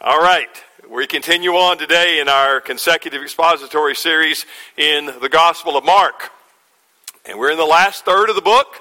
All 0.00 0.22
right. 0.22 0.48
We 0.88 1.08
continue 1.08 1.54
on 1.54 1.76
today 1.76 2.20
in 2.20 2.28
our 2.28 2.60
consecutive 2.60 3.20
expository 3.20 3.96
series 3.96 4.46
in 4.76 5.06
the 5.20 5.28
Gospel 5.28 5.76
of 5.76 5.84
Mark. 5.84 6.30
And 7.24 7.36
we're 7.36 7.50
in 7.50 7.56
the 7.56 7.64
last 7.64 8.04
third 8.04 8.30
of 8.30 8.36
the 8.36 8.40
book, 8.40 8.76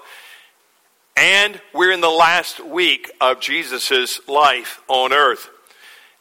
and 1.15 1.59
we're 1.73 1.89
in 1.89 2.01
the 2.01 2.07
last 2.07 2.63
week 2.63 3.09
of 3.19 3.39
Jesus' 3.39 4.19
life 4.27 4.79
on 4.87 5.11
earth. 5.11 5.49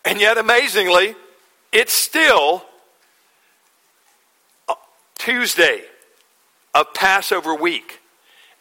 And 0.02 0.18
yet, 0.18 0.38
amazingly, 0.38 1.14
it's 1.72 1.92
still 1.92 2.64
Tuesday 5.18 5.82
of 6.74 6.94
Passover 6.94 7.54
week. 7.54 8.00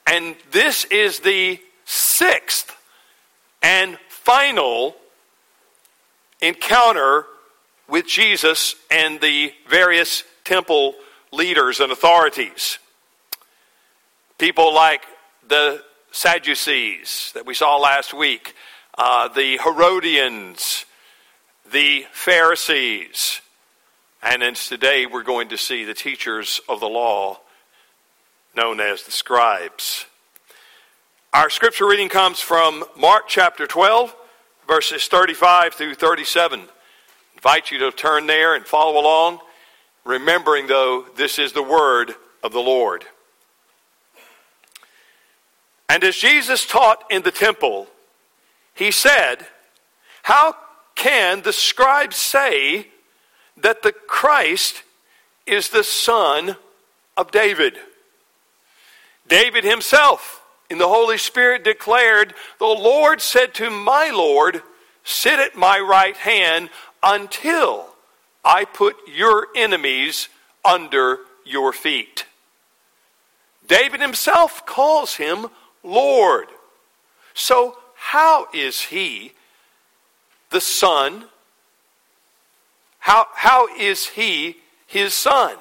And 0.06 0.36
this 0.52 0.84
is 0.84 1.22
the 1.22 1.62
sixth 1.86 2.76
and 3.64 3.98
final 4.10 4.98
encounter 6.48 7.26
with 7.88 8.08
Jesus 8.08 8.76
and 8.90 9.20
the 9.22 9.54
various 9.70 10.24
temple 10.44 10.96
leaders 11.32 11.80
and 11.80 11.92
authorities. 11.92 12.80
People 14.38 14.74
like 14.74 15.02
the 15.48 15.84
Sadducees 16.12 17.32
that 17.34 17.46
we 17.46 17.54
saw 17.54 17.78
last 17.78 18.14
week, 18.14 18.56
uh, 18.98 19.28
the 19.28 19.58
Herodians, 19.58 20.86
the 21.72 22.06
Pharisees, 22.12 23.42
and 24.24 24.42
then 24.42 24.54
today 24.56 25.06
we're 25.06 25.24
going 25.24 25.50
to 25.50 25.58
see 25.58 25.84
the 25.84 25.94
teachers 25.94 26.62
of 26.70 26.80
the 26.80 26.88
law 26.88 27.40
known 28.56 28.80
as 28.80 29.04
the 29.04 29.12
scribes. 29.12 30.06
Our 31.34 31.50
scripture 31.50 31.88
reading 31.88 32.10
comes 32.10 32.40
from 32.40 32.86
Mark 32.98 33.26
chapter 33.28 33.68
12 33.68 34.16
verses 34.68 35.08
35 35.08 35.74
through 35.74 35.96
37. 35.96 36.60
I 36.60 36.66
invite 37.36 37.72
you 37.72 37.80
to 37.80 37.92
turn 37.92 38.28
there 38.28 38.56
and 38.56 38.66
follow 38.66 39.00
along, 39.00 39.40
remembering, 40.04 40.68
though, 40.68 41.06
this 41.16 41.38
is 41.40 41.54
the 41.54 41.64
word 41.64 42.16
of 42.44 42.52
the 42.52 42.60
Lord. 42.60 43.06
And 45.90 46.04
as 46.04 46.16
Jesus 46.16 46.66
taught 46.66 47.04
in 47.10 47.22
the 47.22 47.32
temple, 47.32 47.88
he 48.74 48.92
said, 48.92 49.46
How 50.24 50.56
can 50.96 51.42
the 51.44 51.54
scribes 51.54 52.16
say 52.16 52.88
that 53.58 53.84
the 53.84 53.92
Christ 53.92 54.84
is 55.46 55.70
the 55.70 55.84
son 55.84 56.56
of 57.16 57.32
David? 57.32 57.78
David 59.28 59.64
himself 59.64 60.45
in 60.70 60.78
the 60.78 60.88
Holy 60.88 61.18
Spirit 61.18 61.64
declared, 61.64 62.34
The 62.60 62.66
Lord 62.66 63.22
said 63.22 63.54
to 63.56 63.70
my 63.70 64.10
Lord, 64.10 64.62
Sit 65.04 65.40
at 65.40 65.56
my 65.56 65.80
right 65.80 66.18
hand 66.18 66.70
until 67.04 67.88
I 68.44 68.66
put 68.66 68.96
your 69.08 69.48
enemies 69.56 70.30
under 70.64 71.20
your 71.46 71.72
feet. 71.72 72.26
David 73.68 74.02
himself 74.02 74.66
calls 74.66 75.16
him 75.16 75.48
Lord. 75.84 76.48
So, 77.36 77.78
how 77.96 78.48
is 78.54 78.82
he 78.82 79.34
the 80.50 80.62
son? 80.62 81.26
How, 83.00 83.28
how 83.34 83.68
is 83.76 84.08
he 84.08 84.58
his 84.88 85.14
son? 85.14 85.58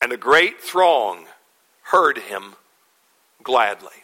And 0.00 0.12
a 0.12 0.16
great 0.16 0.60
throng 0.60 1.26
heard 1.82 2.18
him 2.18 2.54
gladly. 3.46 4.02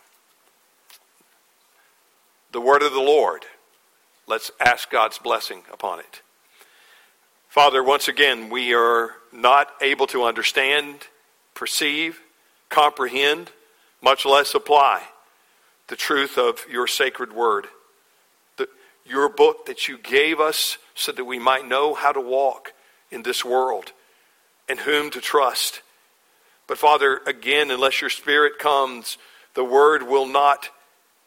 The 2.52 2.60
word 2.60 2.82
of 2.82 2.92
the 2.92 3.00
Lord. 3.00 3.44
Let's 4.28 4.52
ask 4.60 4.88
God's 4.88 5.18
blessing 5.18 5.62
upon 5.72 5.98
it. 5.98 6.22
Father, 7.48 7.82
once 7.82 8.06
again, 8.06 8.50
we 8.50 8.72
are 8.72 9.16
not 9.32 9.68
able 9.80 10.06
to 10.06 10.22
understand, 10.22 11.08
perceive, 11.54 12.20
comprehend, 12.68 13.50
much 14.00 14.24
less 14.24 14.54
apply 14.54 15.02
the 15.88 15.96
truth 15.96 16.38
of 16.38 16.64
your 16.70 16.86
sacred 16.86 17.32
word. 17.32 17.66
The, 18.58 18.68
your 19.04 19.28
book 19.28 19.66
that 19.66 19.88
you 19.88 19.98
gave 19.98 20.38
us 20.38 20.78
so 20.94 21.10
that 21.10 21.24
we 21.24 21.40
might 21.40 21.66
know 21.66 21.94
how 21.94 22.12
to 22.12 22.20
walk 22.20 22.72
in 23.10 23.24
this 23.24 23.44
world 23.44 23.90
and 24.68 24.78
whom 24.78 25.10
to 25.10 25.20
trust. 25.20 25.82
But 26.68 26.78
Father, 26.78 27.20
again, 27.26 27.72
unless 27.72 28.00
your 28.00 28.08
spirit 28.08 28.60
comes, 28.60 29.18
the 29.54 29.64
word 29.64 30.02
will 30.02 30.26
not 30.26 30.68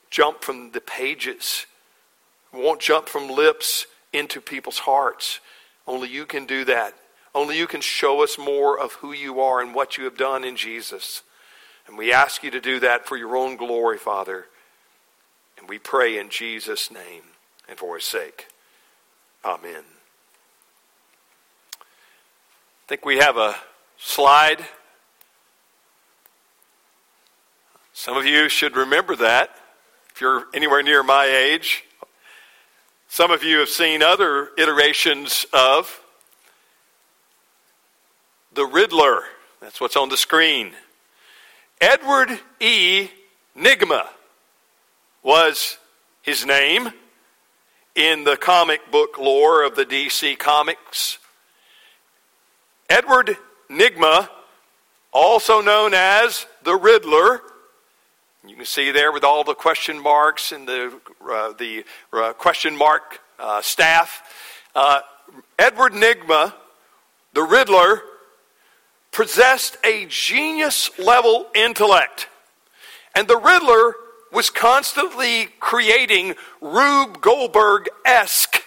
jump 0.09 0.43
from 0.43 0.71
the 0.71 0.81
pages, 0.81 1.65
it 2.53 2.57
won't 2.57 2.79
jump 2.79 3.09
from 3.09 3.29
lips 3.29 3.85
into 4.13 4.39
people's 4.39 4.79
hearts. 4.79 5.39
Only 5.87 6.09
you 6.09 6.25
can 6.25 6.45
do 6.45 6.65
that. 6.65 6.93
Only 7.33 7.57
you 7.57 7.67
can 7.67 7.81
show 7.81 8.23
us 8.23 8.37
more 8.37 8.79
of 8.79 8.93
who 8.93 9.11
you 9.11 9.41
are 9.41 9.59
and 9.59 9.75
what 9.75 9.97
you 9.97 10.05
have 10.05 10.17
done 10.17 10.45
in 10.45 10.55
Jesus. 10.55 11.21
And 11.85 11.97
we 11.97 12.13
ask 12.13 12.43
you 12.43 12.51
to 12.51 12.61
do 12.61 12.79
that 12.79 13.05
for 13.05 13.17
your 13.17 13.35
own 13.35 13.57
glory, 13.57 13.97
Father. 13.97 14.45
And 15.57 15.67
we 15.67 15.77
pray 15.77 16.17
in 16.17 16.29
Jesus' 16.29 16.89
name 16.89 17.23
and 17.67 17.77
for 17.77 17.95
his 17.95 18.05
sake. 18.05 18.47
Amen. 19.43 19.83
I 21.77 22.87
think 22.87 23.05
we 23.05 23.17
have 23.17 23.37
a 23.37 23.55
slide 23.97 24.65
Some 27.97 28.17
of 28.17 28.25
you 28.25 28.49
should 28.49 28.75
remember 28.75 29.15
that 29.15 29.55
if 30.13 30.19
you're 30.19 30.47
anywhere 30.53 30.83
near 30.83 31.01
my 31.01 31.27
age. 31.27 31.85
Some 33.07 33.31
of 33.31 33.41
you 33.41 33.59
have 33.59 33.69
seen 33.69 34.03
other 34.03 34.49
iterations 34.57 35.45
of 35.53 36.01
the 38.53 38.65
Riddler. 38.65 39.23
That's 39.61 39.79
what's 39.79 39.95
on 39.95 40.09
the 40.09 40.17
screen. 40.17 40.73
Edward 41.79 42.37
E. 42.59 43.07
Nigma 43.57 44.07
was 45.23 45.77
his 46.21 46.45
name 46.45 46.89
in 47.95 48.25
the 48.25 48.35
comic 48.35 48.91
book 48.91 49.17
lore 49.17 49.63
of 49.63 49.77
the 49.77 49.85
DC 49.85 50.37
Comics. 50.37 51.17
Edward 52.89 53.37
Nigma, 53.71 54.27
also 55.13 55.61
known 55.61 55.93
as 55.93 56.45
the 56.63 56.75
Riddler, 56.75 57.41
you 58.49 58.55
can 58.55 58.65
see 58.65 58.91
there 58.91 59.11
with 59.11 59.23
all 59.23 59.43
the 59.43 59.55
question 59.55 60.01
marks 60.01 60.51
and 60.51 60.67
the, 60.67 60.99
uh, 61.29 61.53
the 61.53 61.83
uh, 62.13 62.33
question 62.33 62.75
mark 62.77 63.19
uh, 63.39 63.61
staff. 63.61 64.21
Uh, 64.75 65.01
Edward 65.57 65.93
Nygma, 65.93 66.53
the 67.33 67.43
Riddler, 67.43 68.01
possessed 69.11 69.77
a 69.83 70.05
genius 70.07 70.89
level 70.99 71.47
intellect. 71.55 72.27
And 73.15 73.27
the 73.27 73.37
Riddler 73.37 73.95
was 74.31 74.49
constantly 74.49 75.47
creating 75.59 76.35
Rube 76.59 77.21
Goldberg 77.21 77.87
esque 78.05 78.63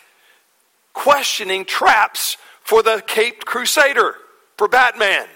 questioning 0.95 1.65
traps 1.65 2.37
for 2.63 2.83
the 2.83 3.03
Caped 3.07 3.45
Crusader, 3.45 4.17
for 4.57 4.67
Batman. 4.67 5.27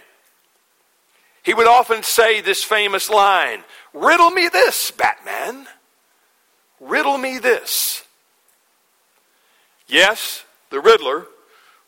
He 1.43 1.55
would 1.55 1.67
often 1.67 2.03
say 2.03 2.41
this 2.41 2.63
famous 2.63 3.11
line 3.11 3.65
Riddle 3.93 4.31
me 4.31 4.49
this, 4.49 4.91
Batman. 4.91 5.67
Riddle 6.81 7.19
me 7.19 7.39
this. 7.39 8.05
Yes, 9.87 10.45
the 10.71 10.81
Riddler 10.81 11.27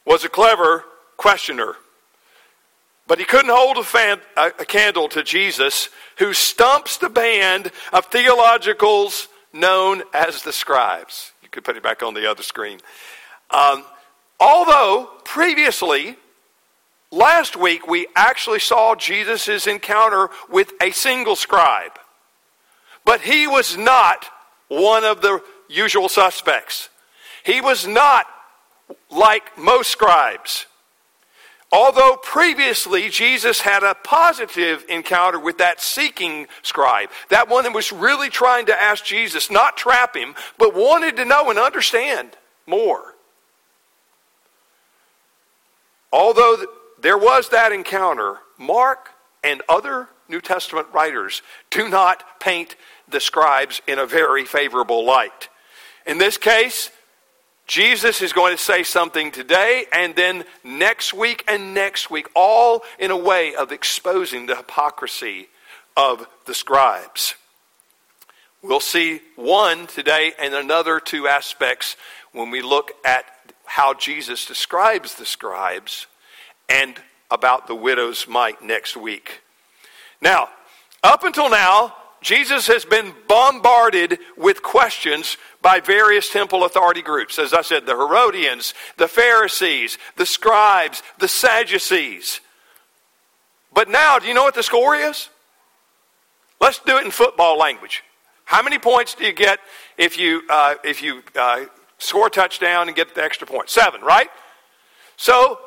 was 0.04 0.24
a 0.24 0.28
clever 0.28 0.84
questioner, 1.16 1.76
but 3.06 3.18
he 3.18 3.24
couldn't 3.24 3.50
hold 3.50 3.78
a, 3.78 3.82
fan, 3.82 4.20
a, 4.36 4.46
a 4.58 4.64
candle 4.64 5.08
to 5.08 5.22
Jesus, 5.22 5.88
who 6.18 6.34
stumps 6.34 6.98
the 6.98 7.08
band 7.08 7.70
of 7.92 8.10
theologicals 8.10 9.28
known 9.52 10.02
as 10.12 10.42
the 10.42 10.52
scribes. 10.52 11.32
You 11.42 11.48
could 11.48 11.64
put 11.64 11.76
it 11.76 11.82
back 11.82 12.02
on 12.02 12.12
the 12.14 12.30
other 12.30 12.42
screen. 12.42 12.80
Um, 13.50 13.84
although 14.38 15.10
previously 15.24 16.16
Last 17.10 17.56
week, 17.56 17.86
we 17.86 18.06
actually 18.16 18.58
saw 18.58 18.94
Jesus' 18.94 19.66
encounter 19.66 20.30
with 20.50 20.72
a 20.80 20.90
single 20.90 21.36
scribe. 21.36 21.92
But 23.04 23.20
he 23.20 23.46
was 23.46 23.76
not 23.76 24.26
one 24.68 25.04
of 25.04 25.20
the 25.20 25.42
usual 25.68 26.08
suspects. 26.08 26.88
He 27.44 27.60
was 27.60 27.86
not 27.86 28.26
like 29.10 29.56
most 29.58 29.90
scribes. 29.90 30.66
Although 31.70 32.16
previously 32.22 33.08
Jesus 33.08 33.60
had 33.60 33.82
a 33.82 33.94
positive 33.94 34.84
encounter 34.88 35.40
with 35.40 35.58
that 35.58 35.80
seeking 35.80 36.46
scribe, 36.62 37.10
that 37.30 37.48
one 37.48 37.64
that 37.64 37.74
was 37.74 37.90
really 37.90 38.30
trying 38.30 38.66
to 38.66 38.82
ask 38.82 39.04
Jesus, 39.04 39.50
not 39.50 39.76
trap 39.76 40.16
him, 40.16 40.34
but 40.56 40.74
wanted 40.74 41.16
to 41.16 41.24
know 41.24 41.50
and 41.50 41.58
understand 41.58 42.36
more. 42.66 43.14
Although 46.12 46.64
there 47.04 47.18
was 47.18 47.50
that 47.50 47.70
encounter. 47.70 48.38
Mark 48.56 49.10
and 49.42 49.60
other 49.68 50.08
New 50.26 50.40
Testament 50.40 50.86
writers 50.90 51.42
do 51.70 51.86
not 51.90 52.40
paint 52.40 52.76
the 53.06 53.20
scribes 53.20 53.82
in 53.86 53.98
a 53.98 54.06
very 54.06 54.46
favorable 54.46 55.04
light. 55.04 55.50
In 56.06 56.16
this 56.16 56.38
case, 56.38 56.90
Jesus 57.66 58.22
is 58.22 58.32
going 58.32 58.56
to 58.56 58.62
say 58.62 58.82
something 58.84 59.30
today 59.30 59.84
and 59.92 60.16
then 60.16 60.44
next 60.64 61.12
week 61.12 61.44
and 61.46 61.74
next 61.74 62.10
week, 62.10 62.26
all 62.34 62.82
in 62.98 63.10
a 63.10 63.16
way 63.18 63.54
of 63.54 63.70
exposing 63.70 64.46
the 64.46 64.56
hypocrisy 64.56 65.48
of 65.98 66.26
the 66.46 66.54
scribes. 66.54 67.34
We'll 68.62 68.80
see 68.80 69.20
one 69.36 69.88
today 69.88 70.32
and 70.38 70.54
another 70.54 71.00
two 71.00 71.28
aspects 71.28 71.98
when 72.32 72.50
we 72.50 72.62
look 72.62 72.92
at 73.04 73.26
how 73.66 73.92
Jesus 73.92 74.46
describes 74.46 75.16
the 75.16 75.26
scribes 75.26 76.06
and 76.68 76.96
about 77.30 77.66
the 77.66 77.74
widow's 77.74 78.26
mite 78.28 78.62
next 78.62 78.96
week. 78.96 79.42
Now, 80.20 80.48
up 81.02 81.24
until 81.24 81.50
now, 81.50 81.94
Jesus 82.22 82.66
has 82.68 82.86
been 82.86 83.12
bombarded 83.28 84.18
with 84.36 84.62
questions 84.62 85.36
by 85.60 85.80
various 85.80 86.30
temple 86.30 86.64
authority 86.64 87.02
groups. 87.02 87.38
As 87.38 87.52
I 87.52 87.60
said, 87.60 87.84
the 87.84 87.92
Herodians, 87.92 88.72
the 88.96 89.08
Pharisees, 89.08 89.98
the 90.16 90.24
scribes, 90.24 91.02
the 91.18 91.28
Sadducees. 91.28 92.40
But 93.74 93.90
now, 93.90 94.18
do 94.18 94.26
you 94.26 94.32
know 94.32 94.44
what 94.44 94.54
the 94.54 94.62
score 94.62 94.96
is? 94.96 95.28
Let's 96.60 96.78
do 96.78 96.96
it 96.96 97.04
in 97.04 97.10
football 97.10 97.58
language. 97.58 98.02
How 98.46 98.62
many 98.62 98.78
points 98.78 99.14
do 99.14 99.24
you 99.24 99.32
get 99.32 99.58
if 99.98 100.16
you, 100.16 100.42
uh, 100.48 100.76
if 100.82 101.02
you 101.02 101.22
uh, 101.36 101.66
score 101.98 102.28
a 102.28 102.30
touchdown 102.30 102.88
and 102.88 102.96
get 102.96 103.14
the 103.14 103.22
extra 103.22 103.46
point? 103.46 103.68
Seven, 103.68 104.00
right? 104.00 104.30
So, 105.16 105.58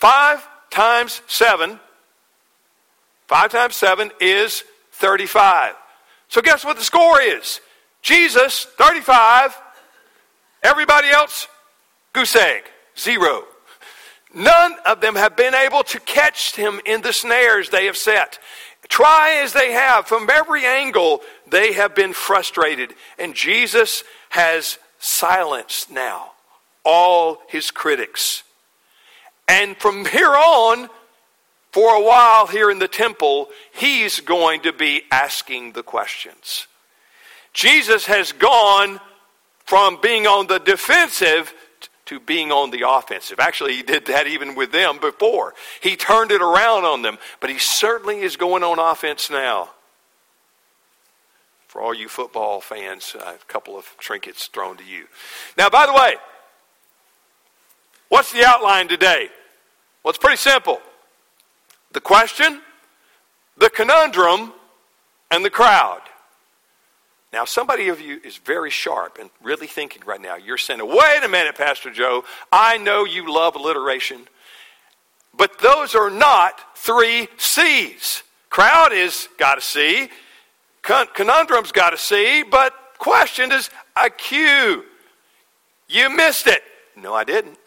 five 0.00 0.46
times 0.70 1.20
seven, 1.26 1.78
five 3.26 3.50
times 3.50 3.76
seven 3.76 4.10
is 4.20 4.64
35. 4.92 5.74
So 6.28 6.40
guess 6.40 6.64
what 6.64 6.76
the 6.76 6.84
score 6.84 7.20
is? 7.20 7.60
Jesus, 8.02 8.64
35. 8.76 9.56
Everybody 10.62 11.08
else, 11.08 11.48
goose 12.12 12.36
egg, 12.36 12.64
zero. 12.98 13.44
None 14.34 14.76
of 14.86 15.00
them 15.00 15.16
have 15.16 15.36
been 15.36 15.54
able 15.54 15.82
to 15.84 16.00
catch 16.00 16.54
him 16.54 16.80
in 16.86 17.02
the 17.02 17.12
snares 17.12 17.68
they 17.68 17.86
have 17.86 17.96
set. 17.96 18.38
Try 18.88 19.40
as 19.42 19.52
they 19.52 19.72
have, 19.72 20.06
from 20.06 20.28
every 20.30 20.64
angle, 20.64 21.20
they 21.48 21.72
have 21.72 21.94
been 21.94 22.12
frustrated. 22.12 22.94
And 23.18 23.34
Jesus 23.34 24.02
has 24.30 24.78
silenced 24.98 25.90
now 25.90 26.32
all 26.84 27.42
his 27.48 27.70
critics. 27.70 28.42
And 29.50 29.76
from 29.78 30.04
here 30.04 30.28
on, 30.28 30.88
for 31.72 31.96
a 31.96 32.00
while 32.00 32.46
here 32.46 32.70
in 32.70 32.78
the 32.78 32.86
temple, 32.86 33.48
he's 33.72 34.20
going 34.20 34.60
to 34.60 34.72
be 34.72 35.02
asking 35.10 35.72
the 35.72 35.82
questions. 35.82 36.68
Jesus 37.52 38.06
has 38.06 38.30
gone 38.30 39.00
from 39.64 39.98
being 40.00 40.28
on 40.28 40.46
the 40.46 40.60
defensive 40.60 41.52
to 42.04 42.20
being 42.20 42.52
on 42.52 42.70
the 42.70 42.88
offensive. 42.88 43.40
Actually, 43.40 43.74
he 43.74 43.82
did 43.82 44.06
that 44.06 44.28
even 44.28 44.54
with 44.54 44.70
them 44.70 45.00
before. 45.00 45.54
He 45.80 45.96
turned 45.96 46.30
it 46.30 46.42
around 46.42 46.84
on 46.84 47.02
them, 47.02 47.18
but 47.40 47.50
he 47.50 47.58
certainly 47.58 48.20
is 48.20 48.36
going 48.36 48.62
on 48.62 48.78
offense 48.78 49.30
now. 49.30 49.70
For 51.66 51.82
all 51.82 51.92
you 51.92 52.08
football 52.08 52.60
fans, 52.60 53.16
a 53.18 53.34
couple 53.48 53.76
of 53.76 53.84
trinkets 53.98 54.46
thrown 54.46 54.76
to 54.76 54.84
you. 54.84 55.06
Now, 55.58 55.68
by 55.70 55.86
the 55.86 55.92
way, 55.92 56.14
what's 58.08 58.32
the 58.32 58.44
outline 58.44 58.86
today? 58.86 59.28
Well, 60.02 60.10
it's 60.10 60.18
pretty 60.18 60.36
simple 60.36 60.80
the 61.92 62.00
question, 62.00 62.60
the 63.56 63.70
conundrum, 63.70 64.52
and 65.30 65.44
the 65.44 65.50
crowd. 65.50 66.00
Now, 67.32 67.44
somebody 67.44 67.88
of 67.88 68.00
you 68.00 68.20
is 68.24 68.36
very 68.38 68.70
sharp 68.70 69.18
and 69.20 69.30
really 69.40 69.68
thinking 69.68 70.02
right 70.04 70.20
now. 70.20 70.34
You're 70.34 70.58
saying, 70.58 70.80
wait 70.84 71.20
a 71.22 71.28
minute, 71.28 71.54
Pastor 71.54 71.90
Joe. 71.90 72.24
I 72.50 72.76
know 72.78 73.04
you 73.04 73.32
love 73.32 73.54
alliteration, 73.54 74.26
but 75.36 75.58
those 75.60 75.94
are 75.94 76.10
not 76.10 76.76
three 76.76 77.28
C's. 77.36 78.24
Crowd 78.48 78.92
is 78.92 79.28
got 79.38 79.58
a 79.58 79.60
C, 79.60 80.10
Con- 80.82 81.08
conundrum's 81.14 81.72
got 81.72 81.92
a 81.92 81.98
C, 81.98 82.42
but 82.42 82.74
question 82.98 83.52
is 83.52 83.70
a 83.96 84.10
Q. 84.10 84.84
You 85.88 86.14
missed 86.14 86.46
it. 86.46 86.62
No, 86.96 87.14
I 87.14 87.24
didn't. 87.24 87.58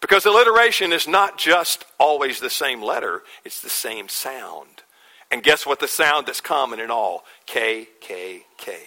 Because 0.00 0.26
alliteration 0.26 0.92
is 0.92 1.08
not 1.08 1.38
just 1.38 1.84
always 1.98 2.40
the 2.40 2.50
same 2.50 2.82
letter, 2.82 3.22
it's 3.44 3.60
the 3.60 3.70
same 3.70 4.08
sound. 4.08 4.82
And 5.30 5.42
guess 5.42 5.66
what 5.66 5.80
the 5.80 5.88
sound 5.88 6.26
that's 6.26 6.40
common 6.40 6.78
in 6.78 6.90
all? 6.90 7.24
K, 7.46 7.88
K, 8.00 8.44
K. 8.56 8.78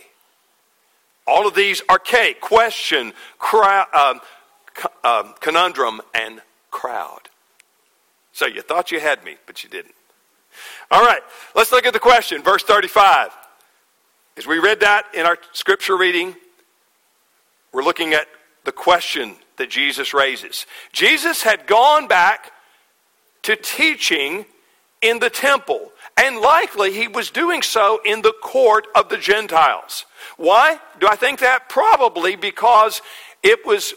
All 1.27 1.47
of 1.47 1.53
these 1.53 1.81
are 1.89 1.99
K 1.99 2.33
question, 2.33 3.13
um, 3.53 4.21
um, 5.03 5.33
conundrum, 5.39 6.01
and 6.13 6.41
crowd. 6.71 7.29
So 8.31 8.45
you 8.45 8.61
thought 8.61 8.91
you 8.91 8.99
had 8.99 9.23
me, 9.23 9.35
but 9.45 9.63
you 9.63 9.69
didn't. 9.69 9.95
All 10.91 11.03
right, 11.05 11.21
let's 11.55 11.71
look 11.71 11.85
at 11.85 11.93
the 11.93 11.99
question, 11.99 12.41
verse 12.41 12.63
35. 12.63 13.31
As 14.37 14.47
we 14.47 14.59
read 14.59 14.79
that 14.79 15.05
in 15.13 15.25
our 15.25 15.37
scripture 15.51 15.97
reading, 15.97 16.35
we're 17.73 17.83
looking 17.83 18.13
at 18.13 18.27
the 18.69 18.73
question 18.73 19.35
that 19.57 19.71
Jesus 19.71 20.13
raises. 20.13 20.67
Jesus 20.93 21.41
had 21.41 21.65
gone 21.65 22.07
back 22.07 22.51
to 23.41 23.55
teaching 23.55 24.45
in 25.01 25.17
the 25.17 25.31
temple, 25.31 25.91
and 26.15 26.37
likely 26.37 26.93
he 26.93 27.07
was 27.07 27.31
doing 27.31 27.63
so 27.63 27.99
in 28.05 28.21
the 28.21 28.35
court 28.43 28.85
of 28.93 29.09
the 29.09 29.17
Gentiles. 29.17 30.05
Why 30.37 30.79
do 30.99 31.07
I 31.07 31.15
think 31.15 31.39
that? 31.39 31.67
Probably 31.67 32.35
because 32.35 33.01
it 33.41 33.65
was 33.65 33.95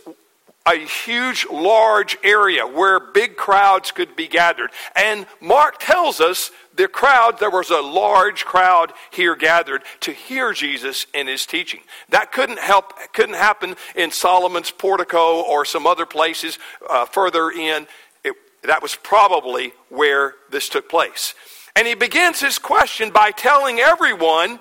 a 0.66 0.76
huge, 0.76 1.46
large 1.50 2.16
area 2.22 2.66
where 2.66 3.00
big 3.00 3.36
crowds 3.36 3.90
could 3.90 4.14
be 4.14 4.28
gathered. 4.28 4.70
And 4.94 5.26
Mark 5.40 5.78
tells 5.78 6.20
us 6.20 6.50
the 6.74 6.88
crowd, 6.88 7.38
there 7.38 7.50
was 7.50 7.70
a 7.70 7.80
large 7.80 8.44
crowd 8.44 8.92
here 9.10 9.36
gathered 9.36 9.82
to 10.00 10.12
hear 10.12 10.52
Jesus 10.52 11.06
and 11.14 11.28
his 11.28 11.46
teaching. 11.46 11.80
That 12.08 12.32
couldn't 12.32 12.60
help, 12.60 12.94
couldn't 13.12 13.34
happen 13.34 13.76
in 13.94 14.10
Solomon's 14.10 14.70
portico 14.70 15.42
or 15.42 15.64
some 15.64 15.86
other 15.86 16.06
places 16.06 16.58
uh, 16.88 17.04
further 17.06 17.50
in. 17.50 17.86
It, 18.24 18.34
that 18.62 18.82
was 18.82 18.94
probably 18.94 19.72
where 19.88 20.34
this 20.50 20.68
took 20.68 20.88
place. 20.88 21.34
And 21.74 21.86
he 21.86 21.94
begins 21.94 22.40
his 22.40 22.58
question 22.58 23.10
by 23.10 23.30
telling 23.30 23.80
everyone 23.80 24.60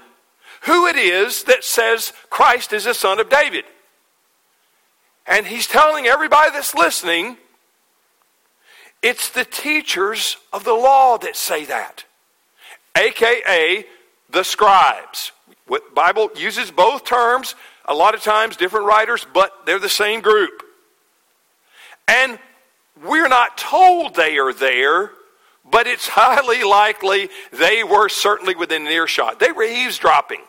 who 0.61 0.87
it 0.87 0.95
is 0.95 1.43
that 1.43 1.63
says 1.63 2.13
Christ 2.29 2.73
is 2.73 2.85
the 2.85 2.93
son 2.93 3.19
of 3.19 3.29
David. 3.29 3.65
And 5.27 5.45
he's 5.45 5.67
telling 5.67 6.07
everybody 6.07 6.51
that's 6.51 6.73
listening 6.73 7.37
it's 9.01 9.29
the 9.29 9.45
teachers 9.45 10.37
of 10.53 10.63
the 10.63 10.73
law 10.73 11.17
that 11.17 11.35
say 11.35 11.65
that, 11.65 12.05
aka 12.95 13.85
the 14.29 14.43
scribes. 14.43 15.31
What 15.67 15.95
Bible 15.95 16.29
uses 16.35 16.69
both 16.69 17.03
terms, 17.03 17.55
a 17.85 17.95
lot 17.95 18.13
of 18.13 18.21
times 18.21 18.57
different 18.57 18.85
writers, 18.85 19.25
but 19.33 19.65
they're 19.65 19.79
the 19.79 19.89
same 19.89 20.21
group. 20.21 20.63
And 22.07 22.37
we're 23.03 23.27
not 23.27 23.57
told 23.57 24.15
they 24.15 24.37
are 24.37 24.53
there, 24.53 25.11
but 25.69 25.87
it's 25.87 26.07
highly 26.07 26.63
likely 26.63 27.29
they 27.51 27.83
were 27.83 28.09
certainly 28.09 28.53
within 28.53 28.85
earshot. 28.85 29.39
They 29.39 29.51
were 29.51 29.63
eavesdropping. 29.63 30.41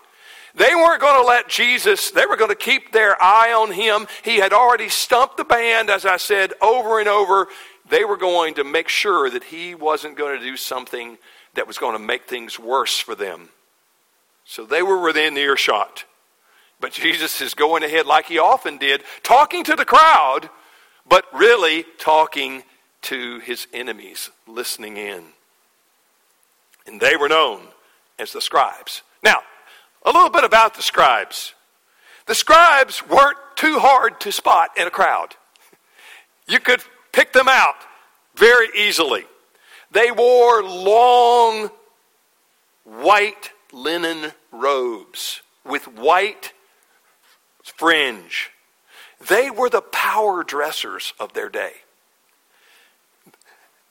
They 0.54 0.74
weren't 0.74 1.00
going 1.00 1.20
to 1.20 1.26
let 1.26 1.48
Jesus, 1.48 2.10
they 2.10 2.26
were 2.26 2.36
going 2.36 2.50
to 2.50 2.54
keep 2.54 2.92
their 2.92 3.20
eye 3.22 3.52
on 3.52 3.72
him. 3.72 4.06
He 4.22 4.36
had 4.36 4.52
already 4.52 4.90
stumped 4.90 5.38
the 5.38 5.44
band, 5.44 5.88
as 5.88 6.04
I 6.04 6.18
said, 6.18 6.52
over 6.60 7.00
and 7.00 7.08
over 7.08 7.48
they 7.92 8.04
were 8.04 8.16
going 8.16 8.54
to 8.54 8.64
make 8.64 8.88
sure 8.88 9.28
that 9.28 9.44
he 9.44 9.74
wasn't 9.74 10.16
going 10.16 10.38
to 10.38 10.44
do 10.44 10.56
something 10.56 11.18
that 11.54 11.66
was 11.66 11.76
going 11.76 11.94
to 11.94 12.02
make 12.02 12.26
things 12.26 12.58
worse 12.58 12.98
for 12.98 13.14
them. 13.14 13.50
So 14.46 14.64
they 14.64 14.82
were 14.82 15.02
within 15.02 15.36
earshot. 15.36 16.04
But 16.80 16.92
Jesus 16.92 17.42
is 17.42 17.52
going 17.52 17.82
ahead, 17.82 18.06
like 18.06 18.26
he 18.26 18.38
often 18.38 18.78
did, 18.78 19.02
talking 19.22 19.62
to 19.64 19.76
the 19.76 19.84
crowd, 19.84 20.48
but 21.06 21.26
really 21.34 21.84
talking 21.98 22.62
to 23.02 23.40
his 23.40 23.66
enemies, 23.74 24.30
listening 24.46 24.96
in. 24.96 25.24
And 26.86 26.98
they 26.98 27.16
were 27.16 27.28
known 27.28 27.60
as 28.18 28.32
the 28.32 28.40
scribes. 28.40 29.02
Now, 29.22 29.42
a 30.04 30.10
little 30.10 30.30
bit 30.30 30.44
about 30.44 30.74
the 30.74 30.82
scribes. 30.82 31.54
The 32.26 32.34
scribes 32.34 33.06
weren't 33.06 33.38
too 33.56 33.78
hard 33.78 34.20
to 34.20 34.32
spot 34.32 34.70
in 34.76 34.86
a 34.86 34.90
crowd. 34.90 35.36
You 36.48 36.60
could 36.60 36.82
pick 37.12 37.32
them 37.32 37.48
out 37.48 37.76
very 38.36 38.68
easily. 38.76 39.24
They 39.90 40.10
wore 40.10 40.62
long 40.62 41.70
white 42.84 43.50
linen 43.72 44.32
robes 44.50 45.42
with 45.64 45.86
white 45.86 46.52
fringe. 47.62 48.50
They 49.28 49.50
were 49.50 49.70
the 49.70 49.82
power 49.82 50.42
dressers 50.42 51.12
of 51.20 51.32
their 51.32 51.48
day. 51.48 51.72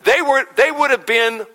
They, 0.04 0.22
were, 0.22 0.46
they 0.56 0.72
would 0.72 0.92
have 0.92 1.06
been 1.06 1.46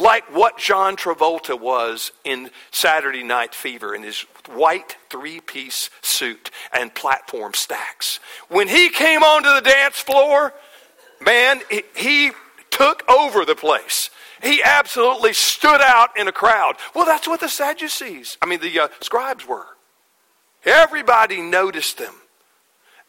like 0.00 0.34
what 0.34 0.58
John 0.58 0.96
Travolta 0.96 1.58
was 1.58 2.12
in 2.24 2.50
Saturday 2.70 3.22
Night 3.22 3.54
Fever 3.54 3.94
in 3.94 4.02
his 4.02 4.20
white 4.48 4.96
three 5.10 5.40
piece 5.40 5.90
suit 6.02 6.50
and 6.72 6.94
platform 6.94 7.54
stacks. 7.54 8.20
When 8.48 8.68
he 8.68 8.88
came 8.88 9.22
onto 9.22 9.52
the 9.54 9.60
dance 9.60 10.00
floor, 10.00 10.54
man, 11.20 11.60
he 11.94 12.32
took 12.70 13.08
over 13.10 13.44
the 13.44 13.54
place. 13.54 14.10
He 14.42 14.62
absolutely 14.62 15.32
stood 15.32 15.80
out 15.80 16.16
in 16.16 16.28
a 16.28 16.32
crowd. 16.32 16.76
Well, 16.94 17.06
that's 17.06 17.26
what 17.26 17.40
the 17.40 17.48
Sadducees, 17.48 18.38
I 18.40 18.46
mean, 18.46 18.60
the 18.60 18.80
uh, 18.80 18.88
scribes 19.00 19.46
were. 19.46 19.66
Everybody 20.64 21.40
noticed 21.40 21.98
them. 21.98 22.14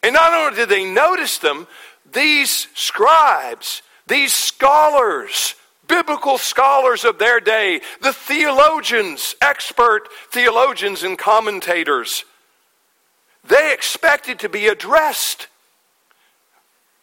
And 0.02 0.14
not 0.14 0.32
only 0.32 0.56
did 0.56 0.68
they 0.68 0.84
notice 0.84 1.38
them, 1.38 1.66
these 2.10 2.68
scribes, 2.74 3.82
these 4.06 4.32
scholars, 4.32 5.54
biblical 5.90 6.38
scholars 6.38 7.04
of 7.04 7.18
their 7.18 7.40
day, 7.40 7.80
the 8.00 8.12
theologians, 8.12 9.34
expert 9.42 10.08
theologians 10.30 11.02
and 11.02 11.18
commentators, 11.18 12.24
they 13.46 13.72
expected 13.72 14.38
to 14.38 14.48
be 14.48 14.68
addressed 14.68 15.48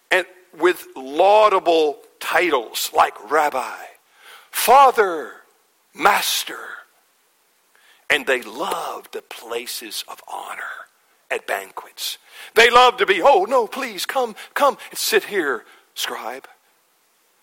and 0.09 0.25
with 0.57 0.87
laudable 0.95 1.97
titles 2.21 2.89
like 2.95 3.29
rabbi, 3.29 3.75
father, 4.51 5.33
master. 5.93 6.57
And 8.09 8.25
they 8.25 8.41
loved 8.41 9.11
the 9.11 9.21
places 9.21 10.05
of 10.07 10.23
honor 10.31 10.87
at 11.29 11.45
banquets. 11.45 12.17
They 12.55 12.69
loved 12.69 12.99
to 12.99 13.05
be, 13.05 13.21
oh, 13.21 13.45
no, 13.49 13.67
please 13.67 14.05
come, 14.05 14.33
come 14.53 14.77
and 14.89 14.97
sit 14.97 15.25
here, 15.25 15.65
scribe. 15.93 16.47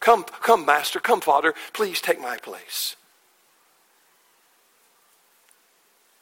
Come, 0.05 0.25
come, 0.25 0.67
Master, 0.67 1.01
come, 1.01 1.23
Father, 1.23 1.55
please 1.73 2.03
take 2.03 2.21
my 2.21 2.37
place. 2.37 2.95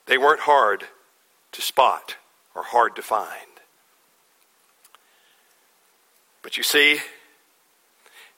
They 0.06 0.16
weren't 0.16 0.42
hard 0.42 0.84
to 1.50 1.60
spot 1.60 2.14
or 2.54 2.62
hard 2.62 2.94
to 2.94 3.02
find. 3.02 3.28
But 6.42 6.56
you 6.56 6.62
see, 6.62 7.00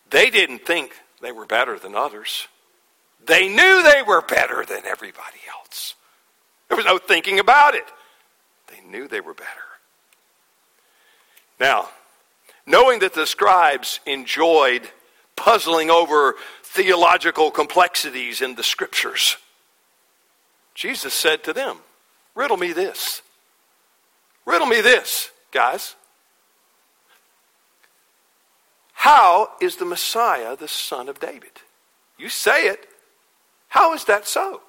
they 0.08 0.30
didn't 0.30 0.64
think 0.64 0.92
they 1.20 1.30
were 1.30 1.44
better 1.44 1.78
than 1.78 1.94
others. 1.94 2.48
They 3.26 3.46
knew 3.46 3.82
they 3.82 4.00
were 4.00 4.22
better 4.22 4.64
than 4.64 4.86
everybody 4.86 5.40
else. 5.58 5.94
There 6.68 6.76
was 6.78 6.86
no 6.86 6.96
thinking 6.96 7.38
about 7.38 7.74
it. 7.74 7.84
They 8.68 8.80
knew 8.80 9.08
they 9.08 9.20
were 9.20 9.34
better. 9.34 9.48
Now, 11.60 11.90
knowing 12.66 13.00
that 13.00 13.12
the 13.12 13.26
scribes 13.26 14.00
enjoyed 14.06 14.88
puzzling 15.36 15.90
over 15.90 16.34
theological 16.62 17.50
complexities 17.50 18.40
in 18.40 18.54
the 18.54 18.62
scriptures. 18.62 19.36
Jesus 20.74 21.14
said 21.14 21.44
to 21.44 21.52
them, 21.52 21.78
Riddle 22.34 22.56
me 22.56 22.72
this. 22.72 23.22
Riddle 24.44 24.66
me 24.66 24.80
this, 24.80 25.30
guys. 25.52 25.94
How 28.92 29.50
is 29.60 29.76
the 29.76 29.84
Messiah 29.84 30.56
the 30.56 30.68
son 30.68 31.08
of 31.08 31.20
David? 31.20 31.52
You 32.18 32.28
say 32.28 32.68
it. 32.68 32.88
How 33.68 33.92
is 33.94 34.04
that 34.04 34.26
so? 34.26 34.62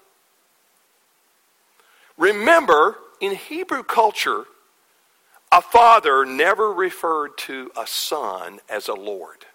Remember, 2.18 2.98
in 3.20 3.36
Hebrew 3.36 3.84
culture, 3.84 4.46
a 5.52 5.62
father 5.62 6.26
never 6.26 6.72
referred 6.72 7.38
to 7.40 7.72
a 7.78 7.88
son 7.88 8.60
as 8.70 8.88
a 8.88 8.94
Lord. 8.94 9.46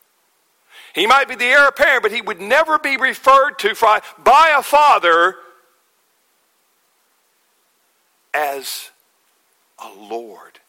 He 0.94 1.06
might 1.06 1.28
be 1.28 1.34
the 1.34 1.44
heir 1.44 1.68
apparent, 1.68 2.02
but 2.02 2.12
he 2.12 2.20
would 2.20 2.40
never 2.40 2.78
be 2.78 2.96
referred 2.96 3.58
to 3.60 3.74
by 4.24 4.54
a 4.56 4.62
father 4.62 5.36
as 8.34 8.90
a 9.78 9.88
Lord. 9.88 10.60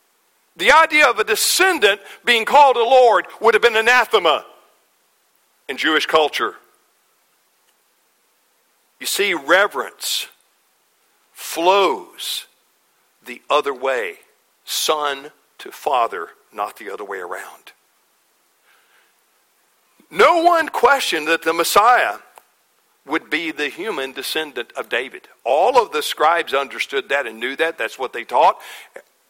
The 0.56 0.72
idea 0.72 1.10
of 1.10 1.18
a 1.20 1.24
descendant 1.24 2.02
being 2.24 2.46
called 2.46 2.76
a 2.76 2.84
Lord 2.84 3.26
would 3.40 3.54
have 3.54 3.64
been 3.64 3.78
anathema 3.78 4.46
in 5.68 5.78
Jewish 5.78 6.06
culture. 6.06 6.56
You 9.00 9.08
see, 9.08 9.34
reverence 9.34 10.28
flows 11.34 12.46
the 13.26 13.42
other 13.50 13.74
way 13.74 14.18
son 14.66 15.32
to 15.58 15.72
father, 15.72 16.30
not 16.54 16.78
the 16.78 16.92
other 16.92 17.04
way 17.04 17.20
around. 17.20 17.72
No 20.12 20.44
one 20.44 20.68
questioned 20.68 21.28
that 21.30 21.42
the 21.42 21.54
Messiah 21.54 22.18
would 23.06 23.30
be 23.30 23.52
the 23.52 23.70
human 23.70 24.12
descendant 24.12 24.72
of 24.76 24.90
David. 24.90 25.28
All 25.44 25.82
of 25.82 25.92
the 25.92 26.04
scribes 26.04 26.54
understood 26.54 27.10
that 27.10 27.26
and 27.26 27.40
knew 27.40 27.56
that. 27.56 27.78
That's 27.78 27.98
what 27.98 28.14
they 28.14 28.26
taught. 28.26 28.60